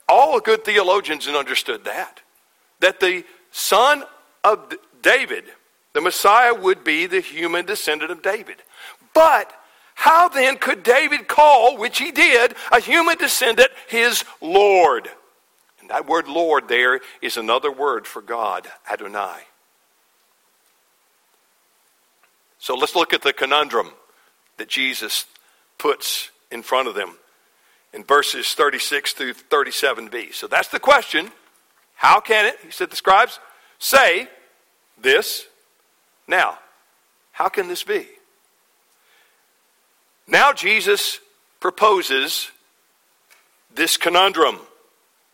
All 0.09 0.39
good 0.39 0.65
theologians 0.65 1.27
understood 1.27 1.85
that. 1.85 2.21
That 2.79 3.00
the 3.00 3.23
son 3.51 4.03
of 4.43 4.73
David, 5.01 5.45
the 5.93 6.01
Messiah, 6.01 6.53
would 6.53 6.83
be 6.83 7.05
the 7.05 7.21
human 7.21 7.65
descendant 7.65 8.11
of 8.11 8.21
David. 8.21 8.57
But 9.13 9.53
how 9.93 10.29
then 10.29 10.57
could 10.57 10.83
David 10.83 11.27
call, 11.27 11.77
which 11.77 12.00
he 12.00 12.11
did, 12.11 12.55
a 12.71 12.79
human 12.79 13.17
descendant 13.17 13.69
his 13.88 14.25
Lord? 14.41 15.09
And 15.79 15.89
that 15.91 16.07
word 16.07 16.27
Lord 16.27 16.67
there 16.67 17.01
is 17.21 17.38
another 17.38 17.71
word 17.71 18.07
for 18.07 18.21
God, 18.21 18.67
Adonai. 18.91 19.43
So 22.62 22.75
let's 22.75 22.96
look 22.96 23.12
at 23.12 23.24
the 23.24 23.34
conundrum 23.34 23.89
that 24.58 24.70
Jesus 24.70 25.25
puts 25.80 26.30
in 26.51 26.62
front 26.62 26.88
of 26.88 26.94
them 26.94 27.18
in 27.91 28.03
verses 28.03 28.53
36 28.53 29.13
through 29.13 29.34
37b. 29.34 30.32
So 30.36 30.46
that's 30.46 30.68
the 30.68 30.80
question. 30.80 31.32
How 31.96 32.20
can 32.20 32.46
it, 32.46 32.60
he 32.63 32.70
said, 32.70 32.91
the 32.91 32.96
scribes, 32.96 33.39
say 33.80 34.27
this 35.01 35.48
now? 36.27 36.60
How 37.32 37.50
can 37.50 37.68
this 37.68 37.84
be? 37.84 38.06
Now 40.27 40.53
Jesus 40.53 41.20
proposes 41.60 42.51
this 43.74 43.98
conundrum. 43.98 44.60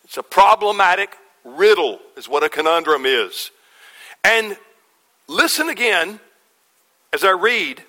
It's 0.06 0.16
a 0.16 0.24
problematic 0.24 1.14
riddle, 1.44 2.00
is 2.16 2.30
what 2.30 2.44
a 2.44 2.50
conundrum 2.50 3.06
is. 3.06 3.52
And 4.24 4.56
listen 5.28 5.68
again 5.68 6.22
as 7.18 7.24
I 7.24 7.32
read 7.32 7.82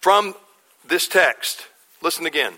from 0.00 0.34
this 0.86 1.06
text, 1.06 1.66
listen 2.00 2.24
again. 2.24 2.54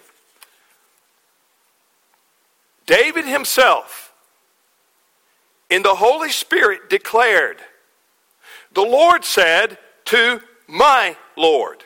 David 2.87 3.25
himself, 3.25 4.13
in 5.69 5.83
the 5.83 5.97
Holy 5.97 6.31
Spirit, 6.31 6.89
declared, 6.89 7.57
The 8.73 8.83
Lord 8.83 9.25
said 9.25 9.79
to 10.07 10.43
my 10.69 11.17
Lord, 11.37 11.83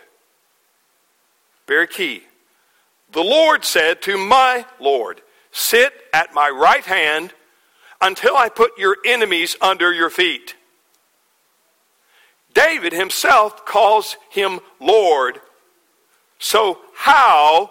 very 1.67 1.87
key. 1.87 2.25
The 3.13 3.25
Lord 3.25 3.65
said 3.65 4.03
to 4.03 4.19
my 4.19 4.67
Lord, 4.79 5.23
Sit 5.51 5.95
at 6.13 6.35
my 6.35 6.51
right 6.51 6.85
hand 6.85 7.33
until 8.03 8.37
I 8.37 8.51
put 8.51 8.79
your 8.79 8.99
enemies 9.07 9.57
under 9.63 9.95
your 9.95 10.11
feet. 10.11 10.57
David 12.55 12.93
himself 12.93 13.67
calls 13.67 14.17
him 14.31 14.61
Lord. 14.81 15.41
So, 16.39 16.79
how 16.95 17.71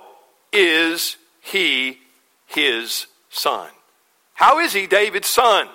is 0.52 1.18
he 1.42 2.00
his 2.46 3.08
son? 3.30 3.70
How 4.34 4.60
is 4.60 4.74
he 4.74 4.86
David's 4.86 5.28
son? 5.28 5.70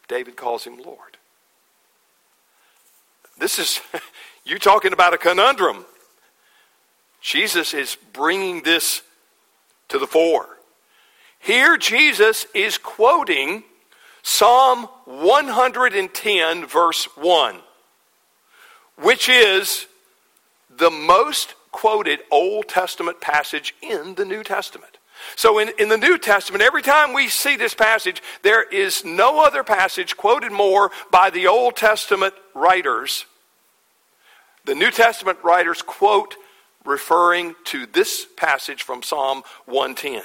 If 0.00 0.06
David 0.06 0.36
calls 0.36 0.64
him 0.64 0.78
Lord. 0.78 1.18
This 3.38 3.58
is, 3.58 3.80
you 4.44 4.58
talking 4.58 4.92
about 4.92 5.14
a 5.14 5.18
conundrum. 5.18 5.84
Jesus 7.20 7.74
is 7.74 7.96
bringing 8.12 8.62
this 8.62 9.02
to 9.88 9.98
the 9.98 10.06
fore. 10.06 10.58
Here, 11.40 11.76
Jesus 11.76 12.46
is 12.54 12.78
quoting 12.78 13.64
Psalm 14.22 14.84
110, 15.06 16.66
verse 16.66 17.08
1 17.16 17.60
which 19.02 19.28
is 19.28 19.86
the 20.76 20.90
most 20.90 21.54
quoted 21.72 22.20
Old 22.30 22.68
Testament 22.68 23.20
passage 23.20 23.74
in 23.82 24.14
the 24.14 24.24
New 24.24 24.42
Testament. 24.42 24.98
So, 25.36 25.58
in, 25.58 25.70
in 25.78 25.90
the 25.90 25.98
New 25.98 26.16
Testament, 26.16 26.62
every 26.62 26.80
time 26.80 27.12
we 27.12 27.28
see 27.28 27.56
this 27.56 27.74
passage, 27.74 28.22
there 28.42 28.62
is 28.62 29.04
no 29.04 29.44
other 29.44 29.62
passage 29.62 30.16
quoted 30.16 30.50
more 30.50 30.90
by 31.10 31.28
the 31.28 31.46
Old 31.46 31.76
Testament 31.76 32.34
writers. 32.54 33.26
The 34.64 34.74
New 34.74 34.90
Testament 34.90 35.38
writers 35.42 35.82
quote 35.82 36.36
referring 36.84 37.54
to 37.64 37.86
this 37.86 38.26
passage 38.36 38.82
from 38.82 39.02
Psalm 39.02 39.42
110. 39.66 40.22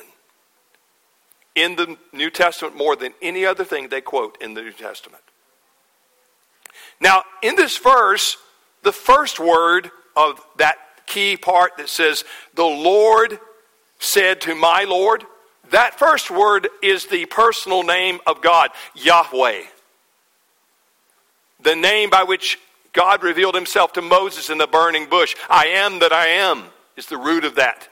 In 1.56 1.76
the 1.76 1.98
New 2.14 2.30
Testament, 2.30 2.78
more 2.78 2.96
than 2.96 3.14
any 3.22 3.46
other 3.46 3.66
thing 3.66 3.90
they 3.90 4.02
quote 4.02 4.38
in 4.42 4.54
the 4.54 4.62
New 4.62 4.72
Testament. 4.72 5.24
Now, 7.02 7.24
in 7.42 7.56
this 7.56 7.78
verse, 7.78 8.38
the 8.86 8.94
first 8.94 9.40
word 9.40 9.92
of 10.16 10.40
that 10.58 10.78
key 11.08 11.36
part 11.36 11.76
that 11.78 11.90
says, 11.90 12.24
The 12.54 12.64
Lord 12.64 13.40
said 14.00 14.40
to 14.42 14.56
my 14.56 14.86
Lord, 14.86 15.26
that 15.72 15.98
first 15.98 16.30
word 16.30 16.70
is 16.82 17.08
the 17.08 17.26
personal 17.26 17.84
name 17.84 18.20
of 18.28 18.42
God, 18.42 18.70
Yahweh. 18.94 19.64
The 21.62 21.76
name 21.76 22.12
by 22.12 22.24
which 22.24 22.60
God 22.94 23.24
revealed 23.24 23.56
himself 23.56 23.92
to 23.94 24.02
Moses 24.02 24.50
in 24.50 24.60
the 24.60 24.68
burning 24.68 25.08
bush. 25.10 25.36
I 25.50 25.68
am 25.68 26.00
that 26.00 26.14
I 26.14 26.28
am 26.28 26.66
is 26.96 27.08
the 27.08 27.18
root 27.18 27.44
of 27.44 27.56
that. 27.56 27.90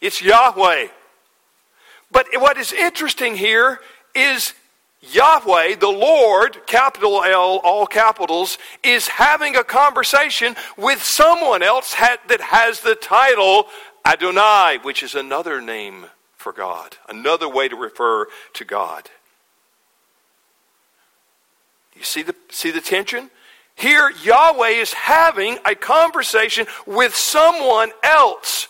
It's 0.00 0.22
Yahweh. 0.22 0.86
But 2.12 2.26
what 2.34 2.56
is 2.56 2.72
interesting 2.72 3.36
here 3.36 3.80
is 4.14 4.54
Yahweh, 5.02 5.74
the 5.76 5.88
Lord, 5.88 6.64
capital 6.66 7.24
L, 7.24 7.60
all 7.64 7.86
capitals, 7.86 8.56
is 8.84 9.08
having 9.08 9.56
a 9.56 9.64
conversation 9.64 10.54
with 10.76 11.02
someone 11.02 11.62
else 11.62 11.94
that 11.94 12.40
has 12.40 12.80
the 12.80 12.94
title 12.94 13.66
Adonai, 14.04 14.78
which 14.82 15.02
is 15.02 15.14
another 15.14 15.60
name 15.60 16.06
for 16.36 16.52
God, 16.52 16.96
another 17.08 17.48
way 17.48 17.68
to 17.68 17.76
refer 17.76 18.26
to 18.54 18.64
God. 18.64 19.10
You 21.96 22.04
see 22.04 22.22
the, 22.22 22.34
see 22.50 22.70
the 22.70 22.80
tension? 22.80 23.30
Here, 23.74 24.12
Yahweh 24.22 24.68
is 24.68 24.92
having 24.92 25.58
a 25.64 25.74
conversation 25.74 26.66
with 26.86 27.14
someone 27.14 27.90
else 28.02 28.68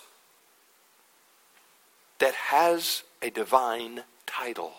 that 2.18 2.34
has 2.34 3.02
a 3.20 3.30
divine 3.30 4.02
title. 4.26 4.72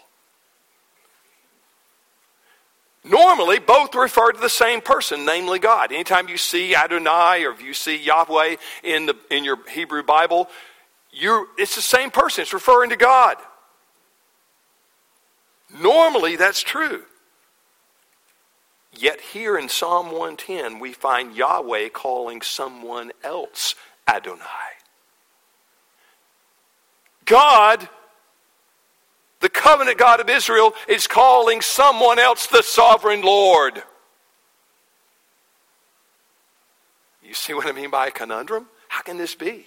Normally, 3.03 3.59
both 3.59 3.93
refer 3.95 4.31
to 4.31 4.39
the 4.39 4.49
same 4.49 4.79
person, 4.79 5.25
namely 5.25 5.59
God. 5.59 5.91
Anytime 5.91 6.29
you 6.29 6.37
see 6.37 6.73
Adonai 6.73 7.43
or 7.43 7.51
if 7.51 7.61
you 7.61 7.73
see 7.73 7.97
Yahweh 7.97 8.55
in, 8.81 9.07
the, 9.07 9.15
in 9.29 9.43
your 9.43 9.57
Hebrew 9.69 10.03
Bible, 10.03 10.49
you 11.11 11.47
it's 11.57 11.75
the 11.75 11.81
same 11.81 12.11
person. 12.11 12.43
It's 12.43 12.53
referring 12.53 12.91
to 12.91 12.95
God. 12.95 13.37
Normally, 15.81 16.37
that's 16.37 16.61
true. 16.61 17.03
Yet 18.95 19.19
here 19.19 19.57
in 19.57 19.69
Psalm 19.69 20.07
110, 20.07 20.79
we 20.79 20.93
find 20.93 21.35
Yahweh 21.35 21.89
calling 21.89 22.41
someone 22.41 23.11
else 23.23 23.75
Adonai. 24.07 24.43
God 27.25 27.89
the 29.43 29.49
covenant 29.49 29.97
God 29.97 30.21
of 30.21 30.29
Israel 30.29 30.73
is 30.87 31.05
calling 31.05 31.59
someone 31.59 32.17
else 32.17 32.47
the 32.47 32.63
sovereign 32.63 33.21
Lord. 33.21 33.83
You 37.21 37.33
see 37.33 37.53
what 37.53 37.67
I 37.67 37.73
mean 37.73 37.89
by 37.89 38.07
a 38.07 38.11
conundrum? 38.11 38.67
How 38.87 39.01
can 39.01 39.17
this 39.17 39.35
be? 39.35 39.65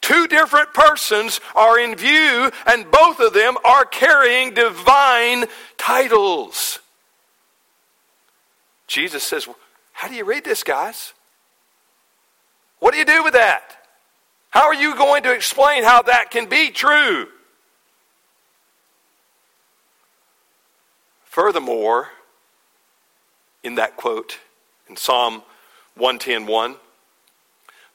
Two 0.00 0.28
different 0.28 0.72
persons 0.72 1.40
are 1.56 1.76
in 1.76 1.96
view, 1.96 2.52
and 2.66 2.88
both 2.88 3.18
of 3.18 3.32
them 3.34 3.56
are 3.64 3.84
carrying 3.84 4.54
divine 4.54 5.46
titles. 5.76 6.78
Jesus 8.86 9.24
says, 9.24 9.48
How 9.92 10.06
do 10.06 10.14
you 10.14 10.24
read 10.24 10.44
this, 10.44 10.62
guys? 10.62 11.14
What 12.78 12.92
do 12.92 12.98
you 12.98 13.04
do 13.04 13.24
with 13.24 13.32
that? 13.32 13.76
How 14.50 14.66
are 14.66 14.74
you 14.74 14.94
going 14.94 15.24
to 15.24 15.32
explain 15.32 15.82
how 15.82 16.02
that 16.02 16.30
can 16.30 16.48
be 16.48 16.70
true? 16.70 17.26
Furthermore, 21.36 22.08
in 23.62 23.74
that 23.74 23.98
quote 23.98 24.38
in 24.88 24.96
Psalm 24.96 25.42
110:1, 25.94 26.78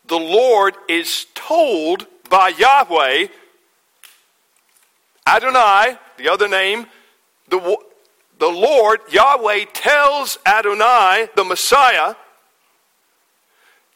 the 0.05 0.19
Lord 0.19 0.75
is 0.87 1.25
told 1.33 2.05
by 2.29 2.49
Yahweh, 2.49 3.29
Adonai, 5.25 5.97
the 6.17 6.29
other 6.29 6.47
name, 6.47 6.85
the, 7.47 7.77
the 8.37 8.47
Lord, 8.47 9.01
Yahweh 9.09 9.65
tells 9.73 10.37
Adonai, 10.45 11.27
the 11.35 11.43
Messiah, 11.43 12.13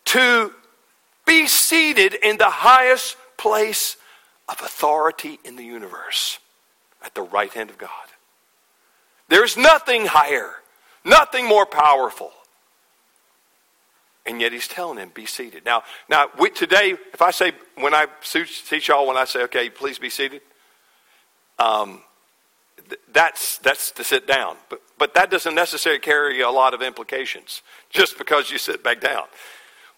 to 0.05 0.55
be 1.23 1.45
seated 1.45 2.15
in 2.15 2.37
the 2.37 2.49
highest 2.49 3.15
place 3.37 3.95
of 4.49 4.59
authority 4.61 5.37
in 5.43 5.55
the 5.55 5.65
universe 5.65 6.39
at 7.03 7.13
the 7.13 7.21
right 7.21 7.53
hand 7.53 7.69
of 7.69 7.77
God. 7.77 7.91
There's 9.27 9.57
nothing 9.57 10.05
higher, 10.05 10.51
nothing 11.03 11.47
more 11.47 11.65
powerful. 11.65 12.31
And 14.25 14.41
yet 14.41 14.51
he's 14.51 14.67
telling 14.67 14.97
him, 14.97 15.11
be 15.13 15.25
seated. 15.25 15.65
Now, 15.65 15.83
now 16.09 16.27
today, 16.55 16.95
if 17.13 17.21
I 17.21 17.31
say, 17.31 17.51
when 17.75 17.93
I 17.93 18.07
teach 18.23 18.87
y'all, 18.87 19.05
when 19.07 19.17
I 19.17 19.25
say, 19.25 19.43
okay, 19.43 19.69
please 19.69 19.99
be 19.99 20.09
seated, 20.09 20.41
um, 21.59 22.01
th- 22.89 22.99
that's, 23.13 23.59
that's 23.59 23.91
to 23.91 24.03
sit 24.03 24.25
down. 24.25 24.57
But, 24.69 24.81
but 24.97 25.13
that 25.13 25.29
doesn't 25.29 25.53
necessarily 25.53 25.99
carry 25.99 26.41
a 26.41 26.49
lot 26.49 26.73
of 26.73 26.81
implications 26.81 27.61
just 27.91 28.17
because 28.17 28.49
you 28.49 28.57
sit 28.57 28.83
back 28.83 28.99
down. 28.99 29.23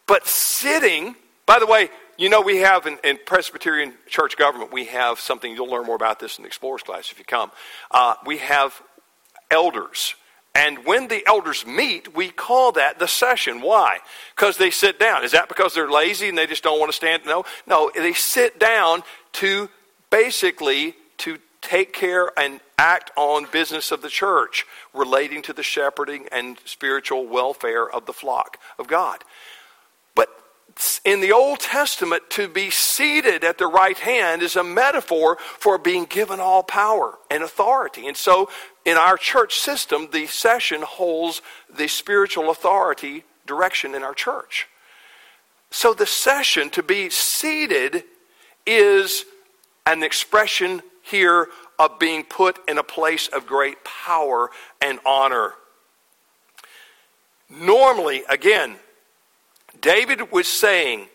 But 0.07 0.27
sitting, 0.27 1.15
by 1.45 1.59
the 1.59 1.65
way, 1.65 1.89
you 2.17 2.29
know, 2.29 2.41
we 2.41 2.57
have 2.57 2.85
in, 2.85 2.97
in, 3.03 3.19
Presbyterian 3.25 3.93
church 4.07 4.37
government, 4.37 4.73
we 4.73 4.85
have 4.85 5.19
something, 5.19 5.53
you'll 5.53 5.69
learn 5.69 5.85
more 5.85 5.95
about 5.95 6.19
this 6.19 6.37
in 6.37 6.43
the 6.43 6.47
Explorers 6.47 6.81
class 6.81 7.11
if 7.11 7.19
you 7.19 7.25
come. 7.25 7.51
Uh, 7.91 8.15
we 8.25 8.37
have 8.39 8.81
elders. 9.51 10.15
And 10.57 10.85
when 10.85 11.07
the 11.07 11.23
elders 11.27 11.67
meet, 11.67 12.15
we 12.15 12.29
call 12.29 12.71
that 12.73 12.97
the 12.97 13.07
session. 13.07 13.61
Why? 13.61 13.99
Because 14.35 14.57
they 14.57 14.71
sit 14.71 14.99
down. 14.99 15.23
Is 15.23 15.31
that 15.33 15.49
because 15.49 15.75
they're 15.75 15.89
lazy 15.89 16.29
and 16.29 16.37
they 16.37 16.47
just 16.47 16.63
don't 16.63 16.79
want 16.79 16.91
to 16.91 16.95
stand? 16.95 17.23
No. 17.27 17.45
No, 17.67 17.91
they 17.93 18.13
sit 18.13 18.59
down 18.59 19.03
to 19.33 19.69
basically 20.09 20.95
to 21.19 21.37
take 21.61 21.93
care 21.93 22.31
and 22.39 22.59
act 22.79 23.11
on 23.15 23.45
business 23.51 23.91
of 23.91 24.01
the 24.01 24.09
church 24.09 24.65
relating 24.93 25.41
to 25.43 25.53
the 25.53 25.63
shepherding 25.63 26.27
and 26.31 26.57
spiritual 26.65 27.27
welfare 27.27 27.89
of 27.89 28.05
the 28.05 28.13
flock 28.13 28.57
of 28.79 28.87
God. 28.87 29.23
But 30.15 30.29
in 31.03 31.21
the 31.21 31.33
Old 31.33 31.59
Testament, 31.59 32.23
to 32.31 32.47
be 32.47 32.69
seated 32.69 33.43
at 33.43 33.57
the 33.57 33.67
right 33.67 33.97
hand 33.97 34.41
is 34.41 34.55
a 34.55 34.63
metaphor 34.63 35.37
for 35.39 35.77
being 35.77 36.05
given 36.05 36.39
all 36.39 36.63
power 36.63 37.15
and 37.29 37.43
authority. 37.43 38.07
And 38.07 38.17
so 38.17 38.49
in 38.87 38.95
our 38.95 39.17
church 39.17 39.59
system, 39.59 40.07
the 40.13 40.27
session 40.27 40.81
holds 40.81 41.41
the 41.75 41.89
spiritual 41.89 42.49
authority 42.49 43.25
direction 43.45 43.93
in 43.93 44.01
our 44.01 44.13
church. 44.13 44.69
So 45.69 45.93
the 45.93 46.05
session, 46.05 46.69
to 46.69 46.81
be 46.81 47.09
seated, 47.09 48.05
is 48.65 49.25
an 49.85 50.03
expression 50.03 50.81
here 51.03 51.49
of 51.77 51.99
being 51.99 52.23
put 52.23 52.59
in 52.69 52.77
a 52.77 52.83
place 52.83 53.27
of 53.27 53.45
great 53.45 53.83
power 53.83 54.51
and 54.81 54.99
honor. 55.05 55.53
Normally, 57.49 58.23
again, 58.29 58.77
David 59.81 60.31
was 60.31 60.47
saying 60.47 61.07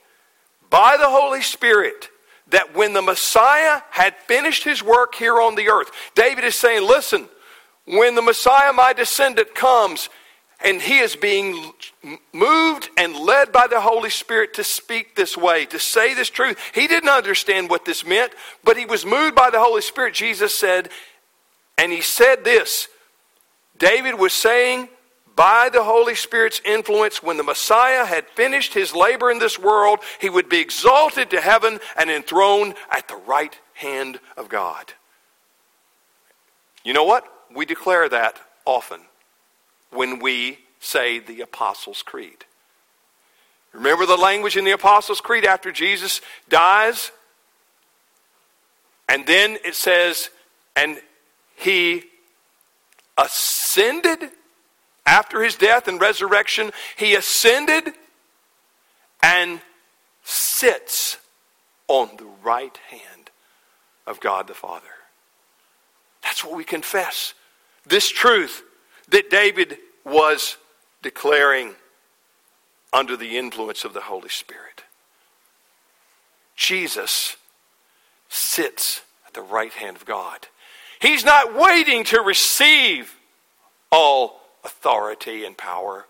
by 0.68 0.98
the 0.98 1.08
Holy 1.08 1.40
Spirit 1.40 2.10
that 2.48 2.76
when 2.76 2.92
the 2.92 3.00
Messiah 3.00 3.80
had 3.90 4.14
finished 4.26 4.62
his 4.62 4.82
work 4.82 5.14
here 5.14 5.40
on 5.40 5.54
the 5.54 5.70
earth, 5.70 5.90
David 6.14 6.44
is 6.44 6.54
saying, 6.54 6.86
listen, 6.86 7.28
when 7.86 8.14
the 8.14 8.22
Messiah, 8.22 8.72
my 8.72 8.92
descendant, 8.92 9.54
comes 9.54 10.08
and 10.64 10.80
he 10.80 10.98
is 10.98 11.16
being 11.16 11.72
moved 12.32 12.88
and 12.96 13.16
led 13.16 13.52
by 13.52 13.66
the 13.66 13.80
Holy 13.80 14.10
Spirit 14.10 14.54
to 14.54 14.64
speak 14.64 15.16
this 15.16 15.36
way, 15.36 15.66
to 15.66 15.78
say 15.78 16.14
this 16.14 16.30
truth. 16.30 16.58
He 16.72 16.86
didn't 16.86 17.08
understand 17.08 17.68
what 17.68 17.84
this 17.84 18.06
meant, 18.06 18.32
but 18.62 18.76
he 18.76 18.84
was 18.84 19.04
moved 19.04 19.34
by 19.34 19.50
the 19.50 19.58
Holy 19.58 19.82
Spirit, 19.82 20.14
Jesus 20.14 20.56
said, 20.56 20.88
and 21.76 21.90
he 21.90 22.00
said 22.00 22.44
this 22.44 22.88
David 23.78 24.18
was 24.18 24.32
saying, 24.32 24.88
by 25.34 25.70
the 25.72 25.82
Holy 25.82 26.14
Spirit's 26.14 26.60
influence, 26.64 27.22
when 27.22 27.38
the 27.38 27.42
Messiah 27.42 28.04
had 28.04 28.28
finished 28.28 28.74
his 28.74 28.94
labor 28.94 29.30
in 29.30 29.38
this 29.38 29.58
world, 29.58 30.00
he 30.20 30.28
would 30.28 30.48
be 30.48 30.60
exalted 30.60 31.30
to 31.30 31.40
heaven 31.40 31.80
and 31.96 32.10
enthroned 32.10 32.74
at 32.90 33.08
the 33.08 33.16
right 33.16 33.58
hand 33.74 34.20
of 34.36 34.48
God. 34.48 34.92
You 36.84 36.92
know 36.92 37.04
what? 37.04 37.24
We 37.54 37.64
declare 37.64 38.08
that 38.08 38.38
often 38.64 39.00
when 39.90 40.18
we 40.18 40.58
say 40.80 41.18
the 41.18 41.40
Apostles' 41.40 42.02
Creed. 42.02 42.44
Remember 43.72 44.04
the 44.04 44.16
language 44.16 44.56
in 44.56 44.64
the 44.64 44.72
Apostles' 44.72 45.20
Creed 45.20 45.44
after 45.44 45.72
Jesus 45.72 46.20
dies? 46.48 47.10
And 49.08 49.26
then 49.26 49.58
it 49.64 49.74
says, 49.74 50.30
and 50.76 51.00
he 51.56 52.04
ascended 53.16 54.30
after 55.06 55.42
his 55.42 55.56
death 55.56 55.88
and 55.88 56.00
resurrection, 56.00 56.70
he 56.96 57.14
ascended 57.14 57.92
and 59.22 59.60
sits 60.24 61.18
on 61.88 62.10
the 62.16 62.26
right 62.42 62.76
hand 62.88 63.30
of 64.06 64.20
God 64.20 64.48
the 64.48 64.54
Father. 64.54 64.86
That's 66.22 66.44
what 66.44 66.56
we 66.56 66.64
confess 66.64 67.34
this 67.86 68.08
truth 68.08 68.62
that 69.08 69.30
David 69.30 69.78
was 70.04 70.56
declaring. 71.02 71.74
under 72.92 73.16
the 73.16 73.38
influence 73.38 73.84
of 73.84 73.94
the 73.94 74.02
Holy 74.02 74.28
Spirit. 74.28 74.82
Jesus 76.54 77.36
sits 78.28 79.00
at 79.26 79.34
the 79.34 79.42
right 79.42 79.72
hand 79.72 79.96
of 79.96 80.04
God. 80.04 80.48
He's 81.00 81.24
not 81.24 81.54
waiting 81.54 82.04
to 82.04 82.20
receive 82.20 83.16
all 83.90 84.40
authority 84.62 85.44
and 85.44 85.56
power. 85.56 86.06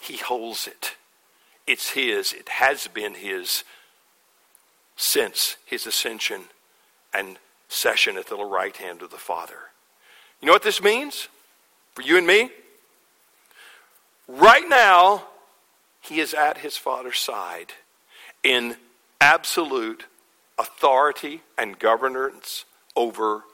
He 0.00 0.16
holds 0.16 0.66
it. 0.66 0.94
It's 1.66 1.90
His. 1.90 2.32
It 2.32 2.48
has 2.48 2.88
been 2.88 3.14
His 3.14 3.64
since 4.96 5.56
His 5.66 5.86
ascension 5.86 6.44
and 7.12 7.38
session 7.68 8.16
at 8.16 8.28
the 8.28 8.36
right 8.44 8.76
hand 8.76 9.02
of 9.02 9.10
the 9.10 9.16
Father. 9.16 9.71
You 10.42 10.46
know 10.46 10.52
what 10.52 10.64
this 10.64 10.82
means 10.82 11.28
for 11.94 12.02
you 12.02 12.18
and 12.18 12.26
me? 12.26 12.50
Right 14.26 14.68
now, 14.68 15.22
He 16.00 16.18
is 16.18 16.34
at 16.34 16.58
His 16.58 16.76
Father's 16.76 17.20
side 17.20 17.72
in 18.42 18.76
absolute 19.20 20.06
authority 20.58 21.42
and 21.56 21.78
governance 21.78 22.64
over 22.96 23.44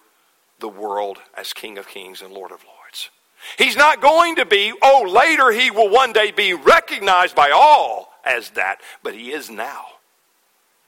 the 0.60 0.68
world 0.68 1.18
as 1.36 1.52
King 1.52 1.76
of 1.76 1.86
Kings 1.86 2.22
and 2.22 2.32
Lord 2.32 2.52
of 2.52 2.64
Lords. 2.64 3.10
He's 3.56 3.76
not 3.76 4.00
going 4.00 4.36
to 4.36 4.46
be, 4.46 4.72
oh, 4.82 5.08
later 5.08 5.52
he 5.52 5.70
will 5.70 5.90
one 5.90 6.12
day 6.12 6.30
be 6.30 6.54
recognized 6.54 7.36
by 7.36 7.50
all 7.50 8.12
as 8.24 8.50
that, 8.50 8.80
but 9.02 9.14
he 9.14 9.30
is 9.30 9.48
now. 9.50 9.84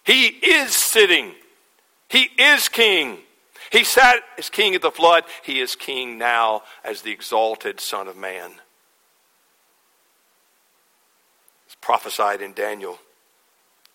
He 0.03 0.27
is 0.27 0.75
sitting. 0.75 1.35
He 2.09 2.31
is 2.39 2.69
king. 2.69 3.19
He 3.71 3.85
sat 3.85 4.23
as 4.37 4.51
king 4.51 4.75
at 4.75 4.83
the 4.83 4.91
flood. 4.91 5.25
He 5.43 5.61
is 5.61 5.77
king 5.77 6.19
now 6.19 6.63
as 6.85 7.03
the 7.03 7.13
exalted 7.13 7.81
Son 7.81 8.09
of 8.09 8.17
Man. 8.17 8.53
It's 11.67 11.77
prophesied 11.81 12.43
in 12.43 12.53
Daniel 12.53 12.99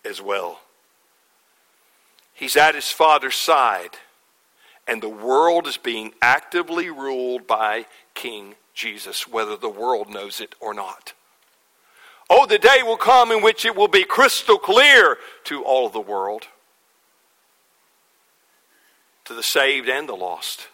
as 0.04 0.22
well. 0.22 0.60
He's 2.32 2.56
at 2.56 2.74
his 2.74 2.90
father's 2.90 3.36
side 3.36 3.96
and 4.86 5.02
the 5.02 5.08
world 5.08 5.66
is 5.66 5.76
being 5.76 6.12
actively 6.22 6.90
ruled 6.90 7.46
by 7.46 7.86
King 8.14 8.54
Jesus, 8.74 9.26
whether 9.26 9.56
the 9.56 9.68
world 9.68 10.08
knows 10.08 10.40
it 10.40 10.54
or 10.60 10.74
not. 10.74 11.12
Oh, 12.28 12.46
the 12.46 12.58
day 12.58 12.82
will 12.84 12.96
come 12.96 13.30
in 13.30 13.42
which 13.42 13.64
it 13.64 13.76
will 13.76 13.88
be 13.88 14.04
crystal 14.04 14.58
clear 14.58 15.18
to 15.44 15.64
all 15.64 15.86
of 15.86 15.92
the 15.92 16.00
world, 16.00 16.46
to 19.26 19.34
the 19.34 19.42
saved 19.42 19.88
and 19.88 20.08
the 20.08 20.14
lost. 20.14 20.68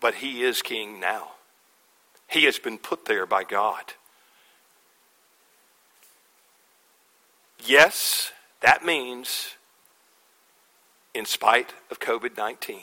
But 0.00 0.16
he 0.16 0.42
is 0.42 0.62
king 0.62 1.00
now. 1.00 1.32
He 2.28 2.44
has 2.44 2.58
been 2.58 2.78
put 2.78 3.06
there 3.06 3.26
by 3.26 3.42
God. 3.42 3.94
Yes, 7.64 8.32
that 8.60 8.84
means 8.84 9.54
in 11.14 11.24
spite 11.24 11.74
of 11.90 11.98
COVID 11.98 12.36
19. 12.36 12.80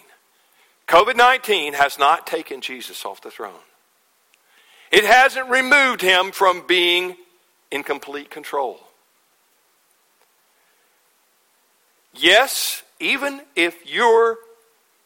COVID 0.88 1.16
19 1.16 1.74
has 1.74 1.98
not 1.98 2.28
taken 2.28 2.62
Jesus 2.62 3.06
off 3.06 3.22
the 3.22 3.32
throne, 3.32 3.54
it 4.92 5.06
hasn't 5.06 5.50
removed 5.50 6.02
him 6.02 6.32
from 6.32 6.66
being 6.68 7.16
in 7.72 7.84
complete 7.84 8.30
control. 8.30 8.80
Yes, 12.14 12.84
even 13.00 13.42
if 13.56 13.86
your 13.86 14.38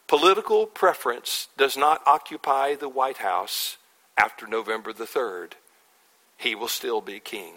political 0.06 0.66
preference 0.66 1.48
does 1.56 1.76
not 1.76 2.02
occupy 2.06 2.74
the 2.74 2.88
White 2.88 3.18
House 3.18 3.76
after 4.16 4.46
November 4.46 4.92
the 4.92 5.04
3rd, 5.04 5.52
he 6.36 6.54
will 6.54 6.68
still 6.68 7.00
be 7.00 7.20
king. 7.20 7.54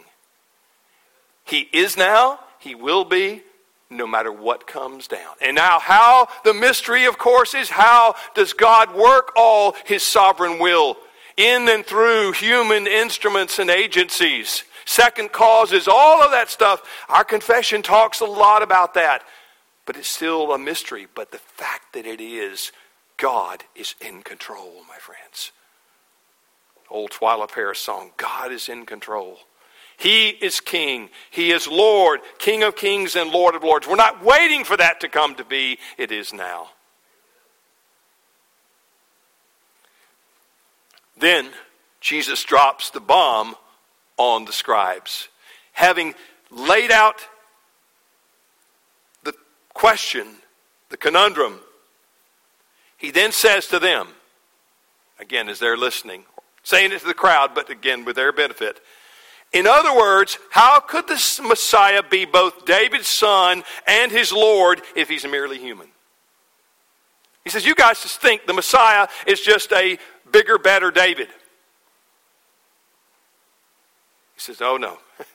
He 1.46 1.70
is 1.74 1.98
now, 1.98 2.40
he 2.60 2.76
will 2.76 3.06
be, 3.06 3.42
no 3.90 4.08
matter 4.08 4.32
what 4.32 4.68
comes 4.68 5.08
down. 5.08 5.36
And 5.42 5.56
now, 5.56 5.80
how 5.80 6.28
the 6.44 6.54
mystery, 6.54 7.06
of 7.06 7.18
course, 7.18 7.54
is 7.54 7.70
how 7.70 8.16
does 8.34 8.54
God 8.54 8.96
work 8.96 9.32
all 9.36 9.76
his 9.86 10.04
sovereign 10.04 10.60
will 10.60 10.98
in 11.38 11.68
and 11.70 11.86
through 11.86 12.34
human 12.34 12.88
instruments 12.88 13.60
and 13.60 13.70
agencies? 13.70 14.64
Second 14.86 15.32
causes, 15.32 15.88
all 15.88 16.22
of 16.22 16.32
that 16.32 16.50
stuff. 16.50 16.82
Our 17.08 17.24
confession 17.24 17.82
talks 17.82 18.20
a 18.20 18.26
lot 18.26 18.64
about 18.64 18.96
that, 18.96 19.24
but 19.86 19.98
it's 19.98 20.08
still 20.08 20.52
a 20.54 20.58
mystery. 20.58 21.08
But 21.14 21.32
the 21.32 21.38
fact 21.38 21.94
that 21.94 22.06
it 22.06 22.22
is, 22.22 22.72
God 23.18 23.64
is 23.76 23.96
in 24.02 24.22
control, 24.22 24.82
my 24.88 24.98
friends. 24.98 25.52
Old 26.90 27.12
Twila 27.12 27.50
Paris 27.50 27.80
song, 27.80 28.12
God 28.18 28.52
is 28.52 28.70
in 28.70 28.86
control. 28.86 29.40
He 29.98 30.30
is 30.30 30.60
King. 30.60 31.10
He 31.32 31.52
is 31.52 31.68
Lord, 31.68 32.22
King 32.38 32.64
of 32.64 32.76
kings 32.76 33.16
and 33.16 33.32
Lord 33.32 33.56
of 33.56 33.64
lords. 33.64 33.88
We're 33.88 33.96
not 33.96 34.24
waiting 34.24 34.64
for 34.64 34.78
that 34.78 35.00
to 35.02 35.10
come 35.10 35.36
to 35.36 35.46
be, 35.46 35.80
it 35.98 36.12
is 36.12 36.34
now. 36.34 36.70
Then 41.18 41.50
Jesus 42.02 42.44
drops 42.44 42.90
the 42.90 43.00
bomb 43.00 43.56
on 44.18 44.46
the 44.46 44.52
scribes. 44.52 45.30
Having 45.72 46.16
laid 46.52 46.92
out 46.92 47.28
question, 49.74 50.28
the 50.90 50.98
conundrum, 50.98 51.60
he 52.98 53.12
then 53.12 53.32
says 53.32 53.68
to 53.68 53.80
them, 53.80 54.08
again, 55.20 55.50
as 55.50 55.60
they're 55.60 55.78
listening, 55.78 56.24
saying 56.64 56.92
it 56.92 57.00
to 57.00 57.08
the 57.08 57.14
crowd, 57.14 57.54
but 57.54 57.70
again, 57.70 58.06
with 58.06 58.16
their 58.16 58.32
benefit, 58.32 58.80
in 59.52 59.68
other 59.68 59.96
words, 59.96 60.40
how 60.50 60.80
could 60.80 61.08
the 61.08 61.42
Messiah 61.48 62.02
be 62.02 62.26
both 62.26 62.66
David's 62.66 63.08
son 63.08 63.64
and 63.86 64.12
his 64.12 64.32
Lord 64.32 64.82
if 64.96 65.10
he's 65.10 65.24
merely 65.26 65.60
human? 65.60 65.90
He 67.44 67.52
says, 67.52 67.66
You 67.66 67.76
guys 67.76 68.02
just 68.02 68.20
think 68.20 68.48
the 68.48 68.54
Messiah 68.54 69.08
is 69.28 69.40
just 69.40 69.72
a 69.72 70.00
bigger, 70.32 70.58
better 70.58 70.90
David. 70.90 71.28
He 74.34 74.42
says, 74.42 74.60
Oh, 74.60 74.78
no. 74.78 74.98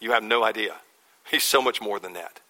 you 0.00 0.10
have 0.10 0.24
no 0.24 0.42
idea. 0.42 0.74
He's 1.30 1.44
so 1.44 1.62
much 1.62 1.80
more 1.80 2.00
than 2.00 2.14
that. 2.14 2.40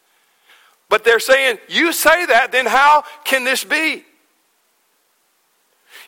But 0.88 1.04
they're 1.04 1.20
saying, 1.20 1.58
You 1.68 1.92
say 1.92 2.26
that, 2.26 2.52
then 2.52 2.66
how 2.66 3.04
can 3.24 3.44
this 3.44 3.64
be? 3.64 4.04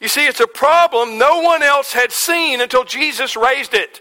You 0.00 0.08
see, 0.08 0.26
it's 0.26 0.40
a 0.40 0.46
problem 0.46 1.18
no 1.18 1.40
one 1.40 1.62
else 1.62 1.92
had 1.92 2.10
seen 2.10 2.60
until 2.60 2.84
Jesus 2.84 3.36
raised 3.36 3.74
it. 3.74 4.00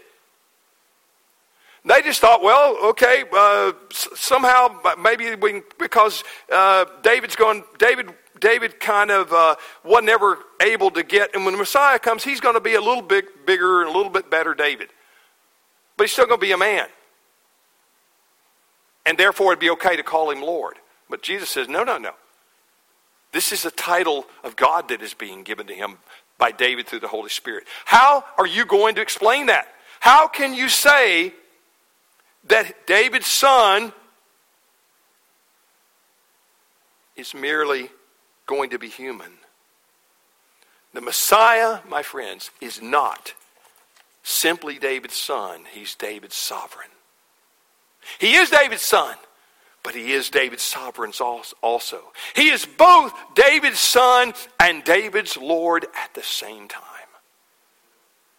They 1.84 2.02
just 2.02 2.20
thought, 2.20 2.42
well, 2.42 2.76
okay, 2.90 3.24
uh, 3.32 3.72
somehow 3.90 4.80
maybe 4.98 5.34
we, 5.34 5.62
because 5.78 6.24
uh, 6.52 6.84
David's 7.02 7.36
going, 7.36 7.64
David, 7.78 8.10
David 8.38 8.80
kind 8.80 9.10
of 9.10 9.32
uh, 9.32 9.56
wasn't 9.82 10.10
ever 10.10 10.38
able 10.60 10.90
to 10.90 11.02
get, 11.02 11.34
and 11.34 11.44
when 11.44 11.54
the 11.54 11.58
Messiah 11.58 11.98
comes, 11.98 12.22
he's 12.22 12.40
going 12.40 12.54
to 12.54 12.60
be 12.60 12.74
a 12.74 12.80
little 12.80 13.02
bit 13.02 13.46
bigger 13.46 13.80
and 13.80 13.90
a 13.90 13.96
little 13.96 14.12
bit 14.12 14.30
better 14.30 14.54
David, 14.54 14.90
but 15.96 16.04
he's 16.04 16.12
still 16.12 16.26
going 16.26 16.40
to 16.40 16.46
be 16.46 16.52
a 16.52 16.58
man, 16.58 16.86
and 19.06 19.18
therefore 19.18 19.52
it'd 19.52 19.60
be 19.60 19.70
okay 19.70 19.96
to 19.96 20.02
call 20.02 20.30
him 20.30 20.42
Lord. 20.42 20.76
But 21.08 21.22
Jesus 21.22 21.50
says, 21.50 21.68
no, 21.68 21.84
no, 21.84 21.98
no. 21.98 22.12
This 23.32 23.52
is 23.52 23.64
a 23.64 23.70
title 23.70 24.26
of 24.42 24.56
God 24.56 24.88
that 24.88 25.02
is 25.02 25.14
being 25.14 25.42
given 25.42 25.66
to 25.68 25.74
him 25.74 25.98
by 26.38 26.52
David 26.52 26.86
through 26.86 27.00
the 27.00 27.08
Holy 27.08 27.30
Spirit. 27.30 27.64
How 27.84 28.24
are 28.38 28.46
you 28.46 28.64
going 28.64 28.96
to 28.96 29.00
explain 29.00 29.46
that? 29.46 29.68
How 30.00 30.26
can 30.26 30.54
you 30.54 30.68
say 30.68 31.34
that 32.44 32.86
David's 32.86 33.26
son 33.26 33.92
is 37.16 37.34
merely 37.34 37.90
going 38.46 38.70
to 38.70 38.78
be 38.78 38.88
human. 38.88 39.32
The 40.92 41.00
Messiah, 41.00 41.80
my 41.88 42.02
friends, 42.02 42.50
is 42.60 42.82
not 42.82 43.34
simply 44.24 44.78
David's 44.78 45.16
son, 45.16 45.60
he's 45.72 45.94
David's 45.94 46.34
sovereign. 46.34 46.88
He 48.18 48.34
is 48.34 48.50
David's 48.50 48.82
son, 48.82 49.16
but 49.82 49.94
he 49.94 50.12
is 50.12 50.30
David's 50.30 50.62
sovereign 50.62 51.12
also. 51.62 52.00
He 52.34 52.50
is 52.50 52.66
both 52.66 53.12
David's 53.34 53.78
son 53.78 54.34
and 54.58 54.84
David's 54.84 55.36
Lord 55.36 55.86
at 55.94 56.14
the 56.14 56.22
same 56.22 56.68
time. 56.68 56.82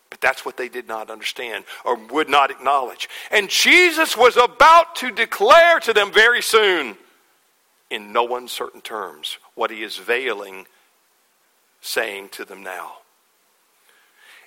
But 0.09 0.21
that's 0.21 0.45
what 0.45 0.57
they 0.57 0.67
did 0.67 0.87
not 0.87 1.09
understand 1.09 1.63
or 1.85 1.95
would 1.95 2.29
not 2.29 2.51
acknowledge. 2.51 3.09
And 3.31 3.49
Jesus 3.49 4.17
was 4.17 4.35
about 4.37 4.95
to 4.97 5.09
declare 5.09 5.79
to 5.79 5.93
them 5.93 6.11
very 6.11 6.41
soon, 6.41 6.97
in 7.89 8.13
no 8.13 8.35
uncertain 8.35 8.81
terms, 8.81 9.37
what 9.55 9.71
he 9.71 9.83
is 9.83 9.97
veiling, 9.97 10.65
saying 11.81 12.29
to 12.29 12.45
them 12.45 12.61
now. 12.61 12.93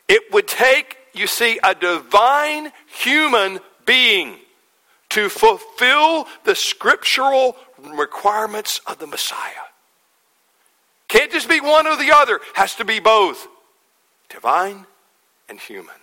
It 0.07 0.33
would 0.33 0.47
take, 0.47 0.99
you 1.15 1.27
see, 1.27 1.59
a 1.63 1.75
divine 1.75 2.73
human 2.87 3.61
being 3.87 4.37
to 5.15 5.29
fulfill 5.29 6.27
the 6.43 6.57
scriptural 6.57 7.57
requirements 7.79 8.81
of 8.85 8.99
the 8.99 9.07
Messiah. 9.07 9.69
Can't 11.07 11.31
just 11.31 11.49
be 11.49 11.61
one 11.61 11.87
or 11.87 11.97
the 11.97 12.11
other, 12.13 12.41
has 12.55 12.75
to 12.77 12.85
be 12.85 12.99
both. 12.99 13.47
Divine 14.29 14.87
and 15.49 15.61
human. 15.61 15.95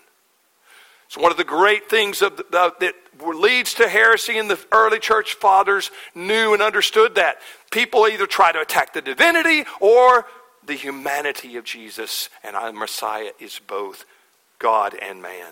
It's 1.07 1.17
one 1.17 1.29
of 1.29 1.37
the 1.37 1.43
great 1.43 1.89
things 1.89 2.21
of 2.21 2.37
the, 2.37 2.73
that 2.79 2.93
leads 3.21 3.73
to 3.73 3.89
heresy, 3.89 4.37
and 4.37 4.49
the 4.49 4.59
early 4.71 4.99
church 4.99 5.33
fathers 5.33 5.91
knew 6.15 6.53
and 6.53 6.61
understood 6.61 7.15
that. 7.15 7.39
People 7.69 8.07
either 8.07 8.25
try 8.25 8.53
to 8.53 8.61
attack 8.61 8.93
the 8.93 9.01
divinity 9.01 9.65
or 9.81 10.25
the 10.65 10.75
humanity 10.75 11.57
of 11.57 11.65
Jesus, 11.65 12.29
and 12.45 12.55
our 12.55 12.71
Messiah 12.71 13.31
is 13.41 13.59
both 13.67 14.05
God 14.57 14.95
and 14.95 15.21
man. 15.21 15.51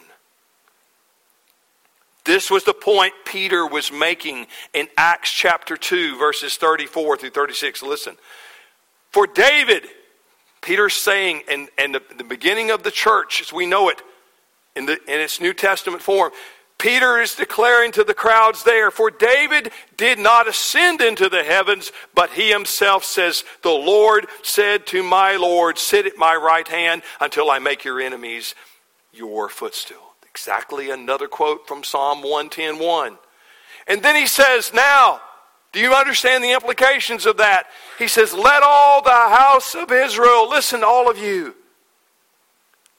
This 2.29 2.51
was 2.51 2.63
the 2.63 2.75
point 2.75 3.15
Peter 3.25 3.65
was 3.65 3.91
making 3.91 4.45
in 4.75 4.87
Acts 4.95 5.31
chapter 5.31 5.75
2, 5.75 6.15
verses 6.19 6.57
34 6.57 7.17
through 7.17 7.31
36. 7.31 7.81
Listen. 7.81 8.17
For 9.09 9.25
David, 9.25 9.87
Peter's 10.61 10.93
saying 10.93 11.41
and, 11.49 11.69
in 11.79 11.93
the, 11.93 12.03
the 12.19 12.23
beginning 12.23 12.69
of 12.69 12.83
the 12.83 12.91
church, 12.91 13.41
as 13.41 13.51
we 13.51 13.65
know 13.65 13.89
it, 13.89 14.03
in, 14.75 14.85
the, 14.85 14.99
in 15.11 15.19
its 15.19 15.41
New 15.41 15.55
Testament 15.55 16.03
form, 16.03 16.31
Peter 16.77 17.19
is 17.19 17.33
declaring 17.33 17.91
to 17.93 18.03
the 18.03 18.13
crowds 18.13 18.63
there, 18.63 18.91
For 18.91 19.09
David 19.09 19.71
did 19.97 20.19
not 20.19 20.47
ascend 20.47 21.01
into 21.01 21.29
the 21.29 21.43
heavens, 21.43 21.91
but 22.13 22.29
he 22.29 22.51
himself 22.51 23.03
says, 23.03 23.43
The 23.63 23.71
Lord 23.71 24.27
said 24.43 24.85
to 24.85 25.01
my 25.01 25.35
Lord, 25.35 25.79
Sit 25.79 26.05
at 26.05 26.15
my 26.15 26.35
right 26.35 26.67
hand 26.67 27.01
until 27.19 27.49
I 27.49 27.57
make 27.57 27.83
your 27.83 27.99
enemies 27.99 28.53
your 29.11 29.49
footstool. 29.49 30.08
Exactly 30.39 30.89
another 30.89 31.27
quote 31.27 31.67
from 31.67 31.83
Psalm 31.83 32.23
110.1. 32.23 33.17
And 33.87 34.01
then 34.01 34.15
he 34.15 34.25
says, 34.25 34.73
Now, 34.73 35.19
do 35.73 35.81
you 35.81 35.93
understand 35.93 36.41
the 36.41 36.53
implications 36.53 37.25
of 37.25 37.35
that? 37.37 37.65
He 37.97 38.07
says, 38.07 38.33
Let 38.33 38.63
all 38.63 39.01
the 39.01 39.09
house 39.09 39.75
of 39.75 39.91
Israel, 39.91 40.49
listen, 40.49 40.81
all 40.81 41.09
of 41.09 41.17
you. 41.17 41.55